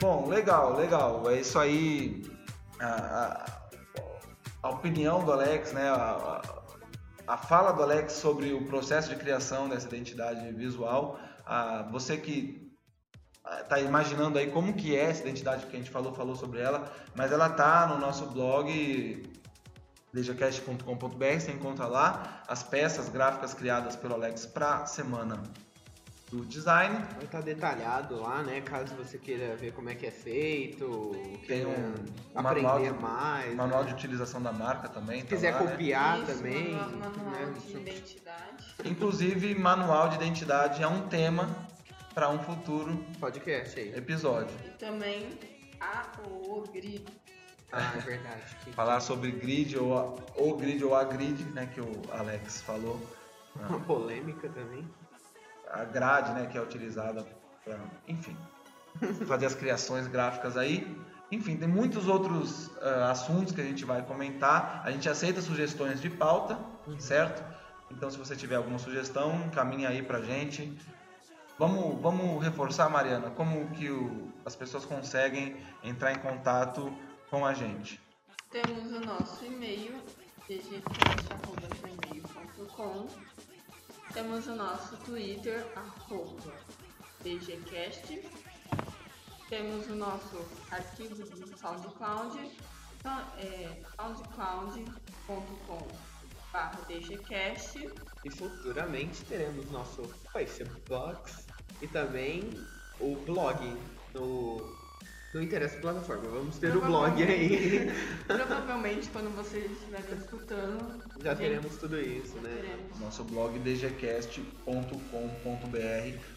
Bom, 0.03 0.29
legal, 0.29 0.77
legal. 0.77 1.31
É 1.31 1.39
isso 1.39 1.57
aí. 1.57 2.25
a 4.61 4.69
opinião 4.69 5.25
do 5.25 5.31
Alex, 5.31 5.73
né, 5.73 5.89
a, 5.89 6.41
a, 7.25 7.35
a 7.35 7.37
fala 7.37 7.71
do 7.71 7.85
Alex 7.85 8.15
sobre 8.15 8.53
o 8.53 8.67
processo 8.67 9.11
de 9.11 9.15
criação 9.15 9.69
dessa 9.69 9.87
identidade 9.87 10.51
visual. 10.55 11.21
A, 11.47 11.85
você 11.85 12.17
que 12.17 12.69
está 13.61 13.79
imaginando 13.79 14.41
aí 14.41 14.51
como 14.51 14.75
que 14.75 14.97
é 14.97 15.05
essa 15.05 15.23
identidade 15.23 15.67
que 15.67 15.77
a 15.77 15.79
gente 15.79 15.91
falou, 15.93 16.13
falou 16.13 16.35
sobre 16.35 16.59
ela, 16.59 16.93
mas 17.15 17.31
ela 17.31 17.49
tá 17.49 17.87
no 17.87 17.97
nosso 17.97 18.27
blog 18.27 19.23
dejacast.com.br, 20.13 21.39
você 21.39 21.53
encontra 21.53 21.87
lá 21.87 22.43
as 22.49 22.65
peças 22.65 23.09
gráficas 23.09 23.55
criadas 23.55 23.95
pelo 23.95 24.15
Alex 24.15 24.47
para 24.47 24.85
semana 24.85 25.41
do 26.33 26.45
design. 26.47 26.97
Vai 27.15 27.25
estar 27.25 27.43
detalhado 27.43 28.19
lá, 28.19 28.43
né? 28.43 28.63
Caso 28.63 28.95
você 28.95 29.19
queira 29.19 29.55
ver 29.55 29.73
como 29.73 29.91
é 29.91 29.95
que 29.95 30.07
é 30.07 30.11
feito, 30.11 31.13
Tem 31.47 31.67
um 31.67 31.95
aprender 32.35 32.63
manual 32.67 32.83
de, 32.83 32.91
mais. 33.01 33.55
manual 33.55 33.83
né? 33.83 33.89
de 33.89 33.95
utilização 33.95 34.43
da 34.43 34.51
marca 34.51 34.89
também. 34.89 35.21
Se 35.21 35.27
tá 35.27 35.37
quiser 35.37 35.51
lá, 35.55 35.63
né? 35.63 35.71
copiar 35.71 36.19
Isso, 36.23 36.27
também. 36.35 36.73
Manual, 36.75 36.91
manual 37.13 37.31
né? 37.47 37.55
de 37.67 37.73
identidade. 37.77 38.75
Inclusive, 38.85 39.55
manual 39.55 40.09
de 40.09 40.17
identidade 40.17 40.83
é 40.83 40.89
um 40.89 41.07
tema 41.07 41.49
para 42.15 42.31
um 42.31 42.39
futuro 42.39 42.97
Podcast 43.21 43.79
aí. 43.79 43.95
episódio. 43.95 44.55
E 44.65 44.71
também 44.71 45.39
a 45.81 46.07
o 46.27 46.63
grid. 46.73 47.05
Ah, 47.71 47.93
é 47.97 48.01
verdade. 48.01 48.57
Que- 48.65 48.73
Falar 48.73 49.01
sobre 49.01 49.31
grid 49.33 49.77
ou 49.79 49.99
a, 49.99 50.15
ou 50.37 50.57
grid 50.57 50.83
ou 50.83 50.95
a 50.95 51.05
grid, 51.05 51.43
né, 51.53 51.67
que 51.73 51.81
o 51.81 51.91
Alex 52.11 52.63
falou. 52.63 52.99
Uma 53.69 53.81
polêmica 53.81 54.49
também. 54.49 54.87
A 55.73 55.85
grade, 55.85 56.33
né, 56.33 56.47
que 56.47 56.59
é 56.59 56.61
utilizada 56.61 57.25
para, 57.65 57.79
enfim, 58.07 58.37
fazer 59.27 59.47
as 59.47 59.55
criações 59.55 60.07
gráficas 60.07 60.55
aí. 60.57 60.87
Enfim, 61.31 61.57
tem 61.57 61.69
muitos 61.69 62.09
outros 62.09 62.71
ah, 62.83 63.11
assuntos 63.11 63.55
que 63.55 63.61
a 63.61 63.65
gente 63.65 63.85
vai 63.87 64.03
comentar. 64.03 64.83
A 64.85 64.91
gente 64.91 65.09
aceita 65.09 65.41
sugestões 65.41 66.01
de 66.01 66.11
pauta, 66.11 66.59
certo? 66.99 67.43
Então, 67.91 68.11
se 68.11 68.19
você 68.19 68.37
tiver 68.37 68.57
alguma 68.57 68.79
sugestão, 68.79 69.35
encaminha 69.47 69.89
aí 69.89 70.03
pra 70.03 70.21
gente. 70.21 70.77
Vamos, 71.59 72.01
vamos 72.03 72.43
reforçar, 72.43 72.89
Mariana, 72.91 73.31
como 73.31 73.71
que 73.71 73.89
o- 73.91 74.31
as 74.45 74.57
pessoas 74.57 74.85
conseguem 74.85 75.57
entrar 75.85 76.13
em 76.13 76.19
contato 76.19 76.93
com 77.31 77.47
a 77.47 77.55
gente. 77.55 78.01
Temos 78.51 78.93
o 78.93 79.01
nosso 79.01 79.45
e-mail, 79.45 79.95
dgcast.gmail.com. 80.49 83.07
Temos 84.13 84.47
o 84.47 84.55
nosso 84.55 84.97
Twitter, 84.99 85.67
arroba 85.75 86.53
dgcast. 87.23 88.23
Temos 89.49 89.87
o 89.89 89.95
nosso 89.95 90.45
arquivo 90.71 91.15
do 91.15 91.59
SoundCloud, 91.59 92.51
então, 92.99 93.19
é 93.39 93.83
soundcloud.com 93.97 95.89
barra 96.53 96.79
dgcast. 96.87 97.91
E 98.25 98.31
futuramente 98.31 99.25
teremos 99.25 99.71
nosso 99.71 100.03
Facebook 100.33 101.33
e 101.81 101.89
também 101.89 102.51
o 103.01 103.17
blog 103.17 103.77
no. 104.15 104.82
Não 105.35 105.43
interessa 105.43 105.79
a 105.79 105.81
plataforma, 105.81 106.29
vamos 106.29 106.59
ter 106.59 106.77
o 106.77 106.81
blog 106.83 107.23
aí. 107.23 107.91
Provavelmente 108.29 109.09
quando 109.09 109.35
vocês 109.35 109.71
estiverem 109.71 110.19
escutando, 110.19 111.03
Já 111.23 111.31
gente, 111.31 111.39
teremos 111.39 111.77
tudo 111.77 111.99
isso, 111.99 112.37
né? 112.37 112.51
teremos. 112.55 113.01
Nosso 113.01 113.25
blog 113.25 113.59
dgcast.com.br. 113.59 114.59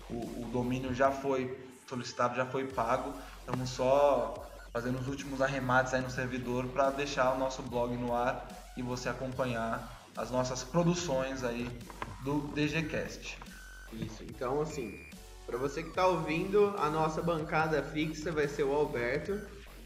O, 0.09 0.43
o 0.43 0.49
domínio 0.51 0.93
já 0.93 1.11
foi 1.11 1.57
solicitado, 1.89 2.37
já 2.37 2.45
foi 2.45 2.67
pago. 2.67 3.13
Estamos 3.41 3.69
só 3.69 4.49
fazendo 4.71 4.97
os 4.99 5.09
últimos 5.09 5.41
arremates 5.41 5.93
aí 5.93 6.01
no 6.01 6.09
servidor 6.09 6.65
para 6.67 6.89
deixar 6.89 7.33
o 7.33 7.37
nosso 7.37 7.61
blog 7.63 7.97
no 7.97 8.15
ar 8.15 8.47
e 8.77 8.81
você 8.81 9.09
acompanhar 9.09 10.07
as 10.15 10.31
nossas 10.31 10.63
produções 10.63 11.43
aí 11.43 11.69
do 12.23 12.47
DGCast. 12.53 13.37
Isso, 13.93 14.23
então 14.23 14.61
assim, 14.61 15.04
pra 15.45 15.57
você 15.57 15.83
que 15.83 15.91
tá 15.91 16.07
ouvindo, 16.07 16.73
a 16.77 16.89
nossa 16.89 17.21
bancada 17.21 17.81
fixa 17.83 18.31
vai 18.31 18.47
ser 18.47 18.63
o 18.63 18.73
Alberto, 18.73 19.39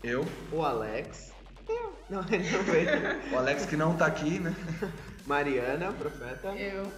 Eu, 0.03 0.25
o 0.51 0.63
Alex. 0.63 1.31
Eu. 1.67 1.93
Não, 2.09 2.21
ele 2.31 2.49
não 2.49 2.63
veio. 2.63 2.89
o 3.33 3.37
Alex 3.37 3.65
que 3.65 3.75
não 3.77 3.95
tá 3.95 4.05
aqui, 4.07 4.39
né? 4.39 4.55
Mariana, 5.25 5.91
profeta. 5.93 6.47
Eu, 6.55 6.91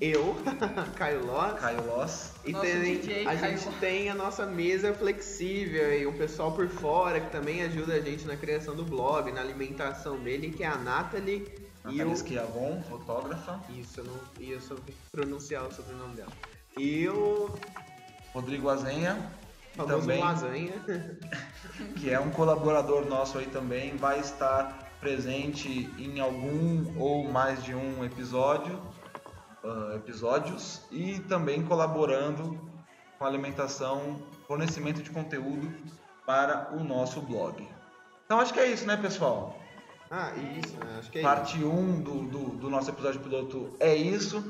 Eu, 0.00 0.36
Caio 0.96 1.26
Loss. 1.26 1.60
Caio 1.60 1.84
Loss. 1.86 2.32
E 2.46 2.54
tem- 2.54 2.80
DJ 2.96 3.22
a 3.26 3.36
Caio 3.36 3.38
gente 3.58 3.66
Loss. 3.66 3.74
tem 3.80 4.08
a 4.08 4.14
nossa 4.14 4.46
mesa 4.46 4.94
flexível 4.94 5.92
e 5.98 6.06
o 6.06 6.12
pessoal 6.14 6.52
por 6.52 6.68
fora 6.68 7.20
que 7.20 7.30
também 7.30 7.62
ajuda 7.62 7.94
a 7.94 8.00
gente 8.00 8.26
na 8.26 8.36
criação 8.36 8.74
do 8.74 8.84
blog, 8.84 9.30
na 9.32 9.40
alimentação 9.42 10.18
dele, 10.18 10.50
que 10.50 10.62
é 10.62 10.68
a 10.68 10.76
Nathalie 10.76 11.46
e 11.86 11.96
Nathalie. 11.98 12.16
Schiavon, 12.16 12.82
fotógrafa. 12.88 13.60
Isso, 13.70 14.00
eu 14.00 14.04
não 14.04 14.18
ia 14.38 14.58
soube 14.60 14.94
pronunciar 15.12 15.66
o 15.66 15.72
sobrenome 15.72 16.14
dela. 16.16 16.32
E 16.78 17.08
o 17.08 17.50
Rodrigo 18.32 18.68
Azenha. 18.68 19.16
famoso 19.74 20.00
também 20.00 20.20
lasanha. 20.20 20.74
que 21.96 22.10
é 22.10 22.18
um 22.20 22.30
colaborador 22.30 23.06
nosso 23.06 23.38
aí 23.38 23.46
também, 23.46 23.96
vai 23.96 24.20
estar 24.20 24.90
presente 25.00 25.90
em 25.98 26.20
algum 26.20 26.98
ou 26.98 27.30
mais 27.30 27.62
de 27.64 27.74
um 27.74 28.04
episódio, 28.04 28.78
ah, 29.64 29.94
episódios 29.96 30.82
e 30.90 31.18
também 31.20 31.62
colaborando 31.64 32.58
com 33.18 33.24
a 33.24 33.28
alimentação, 33.28 34.16
fornecimento 34.46 35.02
de 35.02 35.10
conteúdo 35.10 35.72
para 36.26 36.70
o 36.72 36.84
nosso 36.84 37.20
blog. 37.20 37.66
Então 38.24 38.40
acho 38.40 38.52
que 38.52 38.60
é 38.60 38.66
isso, 38.66 38.86
né, 38.86 38.96
pessoal? 38.96 39.58
Ah, 40.10 40.32
isso, 40.58 40.74
né? 40.76 40.96
acho 40.98 41.10
que 41.10 41.18
é 41.18 41.20
isso. 41.20 41.30
Parte 41.30 41.64
1 41.64 42.00
do, 42.00 42.22
do, 42.22 42.44
do 42.56 42.70
nosso 42.70 42.90
episódio 42.90 43.20
piloto 43.20 43.76
é 43.78 43.94
isso. 43.94 44.42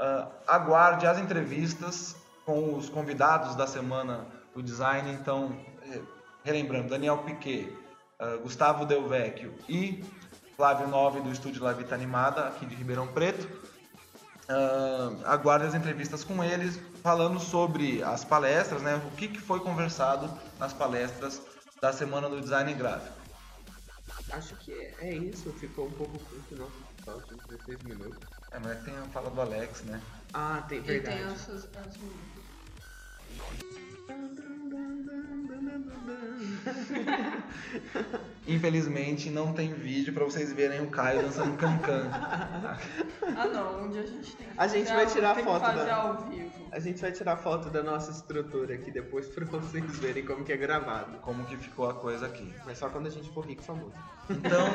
Ah, 0.00 0.26
aguarde 0.46 1.06
as 1.06 1.18
entrevistas 1.18 2.16
com 2.46 2.74
os 2.74 2.88
convidados 2.88 3.54
da 3.54 3.66
semana 3.66 4.26
do 4.54 4.62
design. 4.62 5.12
Então, 5.12 5.54
eh, 5.82 6.00
relembrando, 6.42 6.88
Daniel 6.88 7.18
Piquet, 7.18 7.70
ah, 8.18 8.38
Gustavo 8.42 8.86
Del 8.86 9.06
Vecchio 9.06 9.52
e 9.68 10.02
Flávio 10.56 10.88
Nove 10.88 11.20
do 11.20 11.30
Estúdio 11.30 11.62
La 11.62 11.74
Vita 11.74 11.94
Animada, 11.94 12.48
aqui 12.48 12.64
de 12.64 12.74
Ribeirão 12.74 13.08
Preto. 13.08 13.46
Ah, 14.48 15.12
aguarde 15.26 15.66
as 15.66 15.74
entrevistas 15.74 16.24
com 16.24 16.42
eles, 16.42 16.80
falando 17.02 17.38
sobre 17.38 18.02
as 18.02 18.24
palestras, 18.24 18.80
né? 18.80 19.02
O 19.06 19.10
que, 19.16 19.28
que 19.28 19.38
foi 19.38 19.60
conversado 19.60 20.30
nas 20.58 20.72
palestras 20.72 21.42
da 21.78 21.92
semana 21.92 22.26
do 22.26 22.40
design 22.40 22.72
gráfico. 22.72 23.20
Acho 24.32 24.56
que 24.56 24.72
é, 24.72 24.94
é 25.00 25.14
isso, 25.14 25.52
ficou 25.52 25.88
um 25.88 25.92
pouco 25.92 26.18
curto 26.18 26.54
o 26.54 26.58
nosso 26.58 26.72
episódio, 26.96 27.36
16 27.48 27.82
minutos. 27.82 28.39
É, 28.52 28.58
mas 28.58 28.82
tem 28.84 28.96
a 28.96 29.02
fala 29.04 29.30
do 29.30 29.40
Alex, 29.40 29.82
né? 29.82 30.00
Ah, 30.32 30.64
tem 30.68 30.78
e 30.78 30.80
verdade. 30.82 31.16
tem 31.16 31.26
as 31.26 31.48
as 31.48 31.66
Infelizmente 38.46 39.30
não 39.30 39.52
tem 39.52 39.72
vídeo 39.72 40.12
pra 40.12 40.24
vocês 40.24 40.52
verem 40.52 40.80
o 40.82 40.88
Caio 40.88 41.22
dançando 41.22 41.56
cancan. 41.56 42.08
Ah 42.10 43.46
não, 43.52 43.84
onde 43.84 43.98
a 43.98 44.02
gente 44.02 44.34
tem 44.34 44.46
que 44.46 44.52
A 44.58 44.66
gente 44.66 44.88
vai 44.88 45.04
ao- 45.04 45.10
tirar 45.10 45.34
tem 45.34 45.44
foto 45.44 45.60
que 45.60 45.66
fazer 45.66 45.84
da- 45.86 45.94
ao 45.96 46.16
vivo. 46.28 46.50
A 46.72 46.78
gente 46.80 47.00
vai 47.00 47.12
tirar 47.12 47.36
foto 47.36 47.68
da 47.70 47.82
nossa 47.82 48.10
estrutura 48.10 48.74
aqui 48.74 48.90
depois 48.90 49.26
pra 49.28 49.44
vocês 49.44 49.84
verem 49.98 50.24
como 50.24 50.44
que 50.44 50.52
é 50.52 50.56
gravado. 50.56 51.18
Como 51.18 51.44
que 51.44 51.56
ficou 51.56 51.88
a 51.88 51.94
coisa 51.94 52.26
aqui. 52.26 52.52
Mas 52.64 52.78
só 52.78 52.88
quando 52.88 53.06
a 53.06 53.10
gente 53.10 53.28
for 53.30 53.44
rico 53.46 53.62
e 53.62 53.64
famoso. 53.64 53.92
Então, 54.28 54.66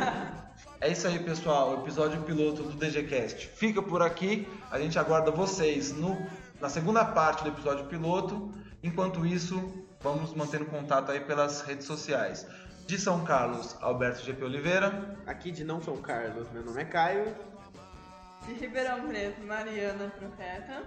é 0.80 0.92
isso 0.92 1.08
aí, 1.08 1.20
pessoal. 1.20 1.78
O 1.78 1.82
episódio 1.82 2.22
piloto 2.22 2.64
do 2.64 2.74
DGCast 2.78 3.48
fica 3.56 3.82
por 3.82 4.02
aqui. 4.02 4.48
A 4.72 4.80
gente 4.80 4.98
aguarda 5.00 5.32
vocês 5.32 5.92
no, 5.94 6.18
na 6.62 6.70
segunda 6.70 7.04
parte 7.04 7.44
do 7.44 7.50
episódio 7.50 7.86
piloto. 7.86 8.52
Enquanto 8.84 9.26
isso, 9.26 9.85
vamos 10.06 10.36
mantendo 10.36 10.66
contato 10.66 11.12
aí 11.12 11.20
pelas 11.20 11.62
redes 11.62 11.88
sociais. 11.88 12.46
De 12.86 12.96
São 13.00 13.26
Carlos, 13.26 13.76
Alberto 13.82 14.24
GP 14.24 14.44
Oliveira. 14.44 15.18
Aqui 15.26 15.50
de 15.52 15.64
Não 15.64 15.82
São 15.82 15.98
Carlos, 15.98 16.48
meu 16.52 16.64
nome 16.64 16.80
é 16.80 16.86
Caio. 16.86 17.36
De 18.46 18.54
Ribeirão 18.54 19.08
Preto, 19.08 19.42
Mariana 19.42 20.14
Profeta. 20.20 20.84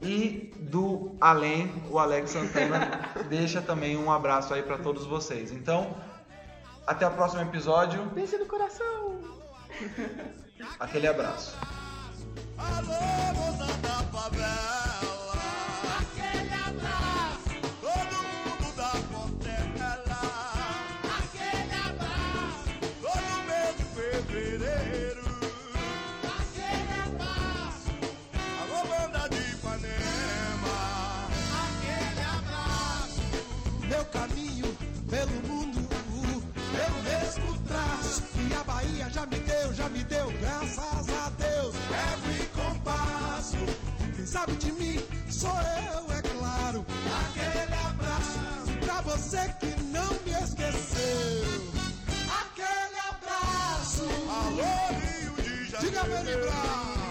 E 0.00 0.54
do 0.60 1.16
além, 1.20 1.82
o 1.90 1.98
Alex 1.98 2.30
Santana 2.30 3.10
deixa 3.28 3.60
também 3.60 3.96
um 3.96 4.12
abraço 4.12 4.54
aí 4.54 4.62
para 4.62 4.78
todos 4.78 5.04
vocês. 5.04 5.50
Então, 5.50 5.96
até 6.86 7.08
o 7.08 7.10
próximo 7.10 7.42
episódio. 7.42 8.04
Beijo 8.10 8.38
no 8.38 8.46
coração! 8.46 9.20
Aquele 10.78 11.08
abraço. 11.08 11.56
Alô, 12.56 12.92
moça 13.34 13.74
da 13.78 13.98
favela. 14.16 14.75
Sabe 44.36 44.52
de 44.56 44.72
mim, 44.72 45.00
sou 45.30 45.48
eu, 45.48 46.12
é 46.12 46.20
claro. 46.20 46.84
Aquele 47.22 47.74
abraço 47.74 48.70
pra 48.84 49.00
você 49.00 49.50
que 49.58 49.80
não 49.84 50.12
me 50.26 50.32
esqueceu. 50.44 51.72
Aquele 52.42 52.98
abraço. 53.08 54.04
Alô, 54.28 54.92
Rio 55.00 55.42
de 55.42 55.70
Janeiro. 55.70 55.90
Diga, 55.90 56.04
Brown. 56.04 57.05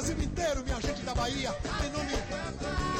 Brasil 0.00 0.24
inteiro, 0.24 0.64
minha 0.64 0.80
gente 0.80 1.02
da 1.02 1.14
Bahia. 1.14 1.54
Em 1.84 1.90
nome, 1.90 2.12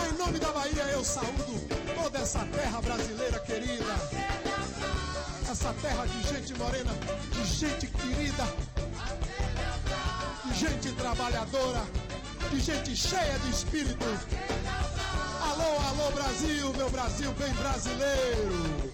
em 0.07 0.19
nome 0.19 0.39
da 0.39 0.53
Bahia, 0.53 0.83
eu 0.93 1.03
saúdo 1.03 1.59
toda 1.95 2.19
essa 2.19 2.41
terra 2.41 2.79
brasileira 2.83 3.39
querida. 3.39 3.95
Essa 5.51 5.73
terra 5.81 6.05
de 6.05 6.23
gente 6.29 6.53
morena, 6.59 6.93
de 7.33 7.45
gente 7.47 7.87
querida, 7.87 8.45
de 10.45 10.55
gente 10.59 10.93
trabalhadora, 10.93 11.83
de 12.51 12.61
gente 12.61 12.95
cheia 12.95 13.39
de 13.39 13.51
espírito. 13.51 14.05
Alô, 15.41 15.79
alô, 15.89 16.11
Brasil, 16.11 16.71
meu 16.75 16.91
Brasil 16.91 17.33
bem 17.33 17.53
brasileiro. 17.55 18.93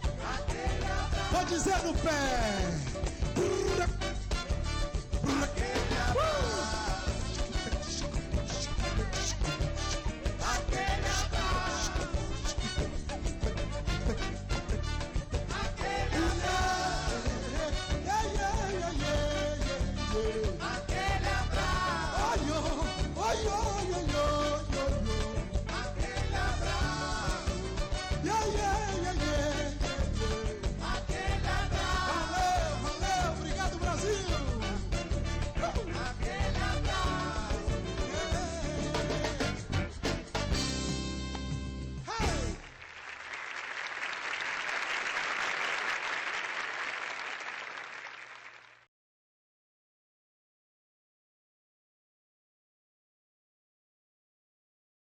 Vou 1.33 1.45
dizer 1.47 1.83
no 1.83 1.93
pé. 1.95 2.87
Aquele 5.43 5.73
abraço. 5.73 5.96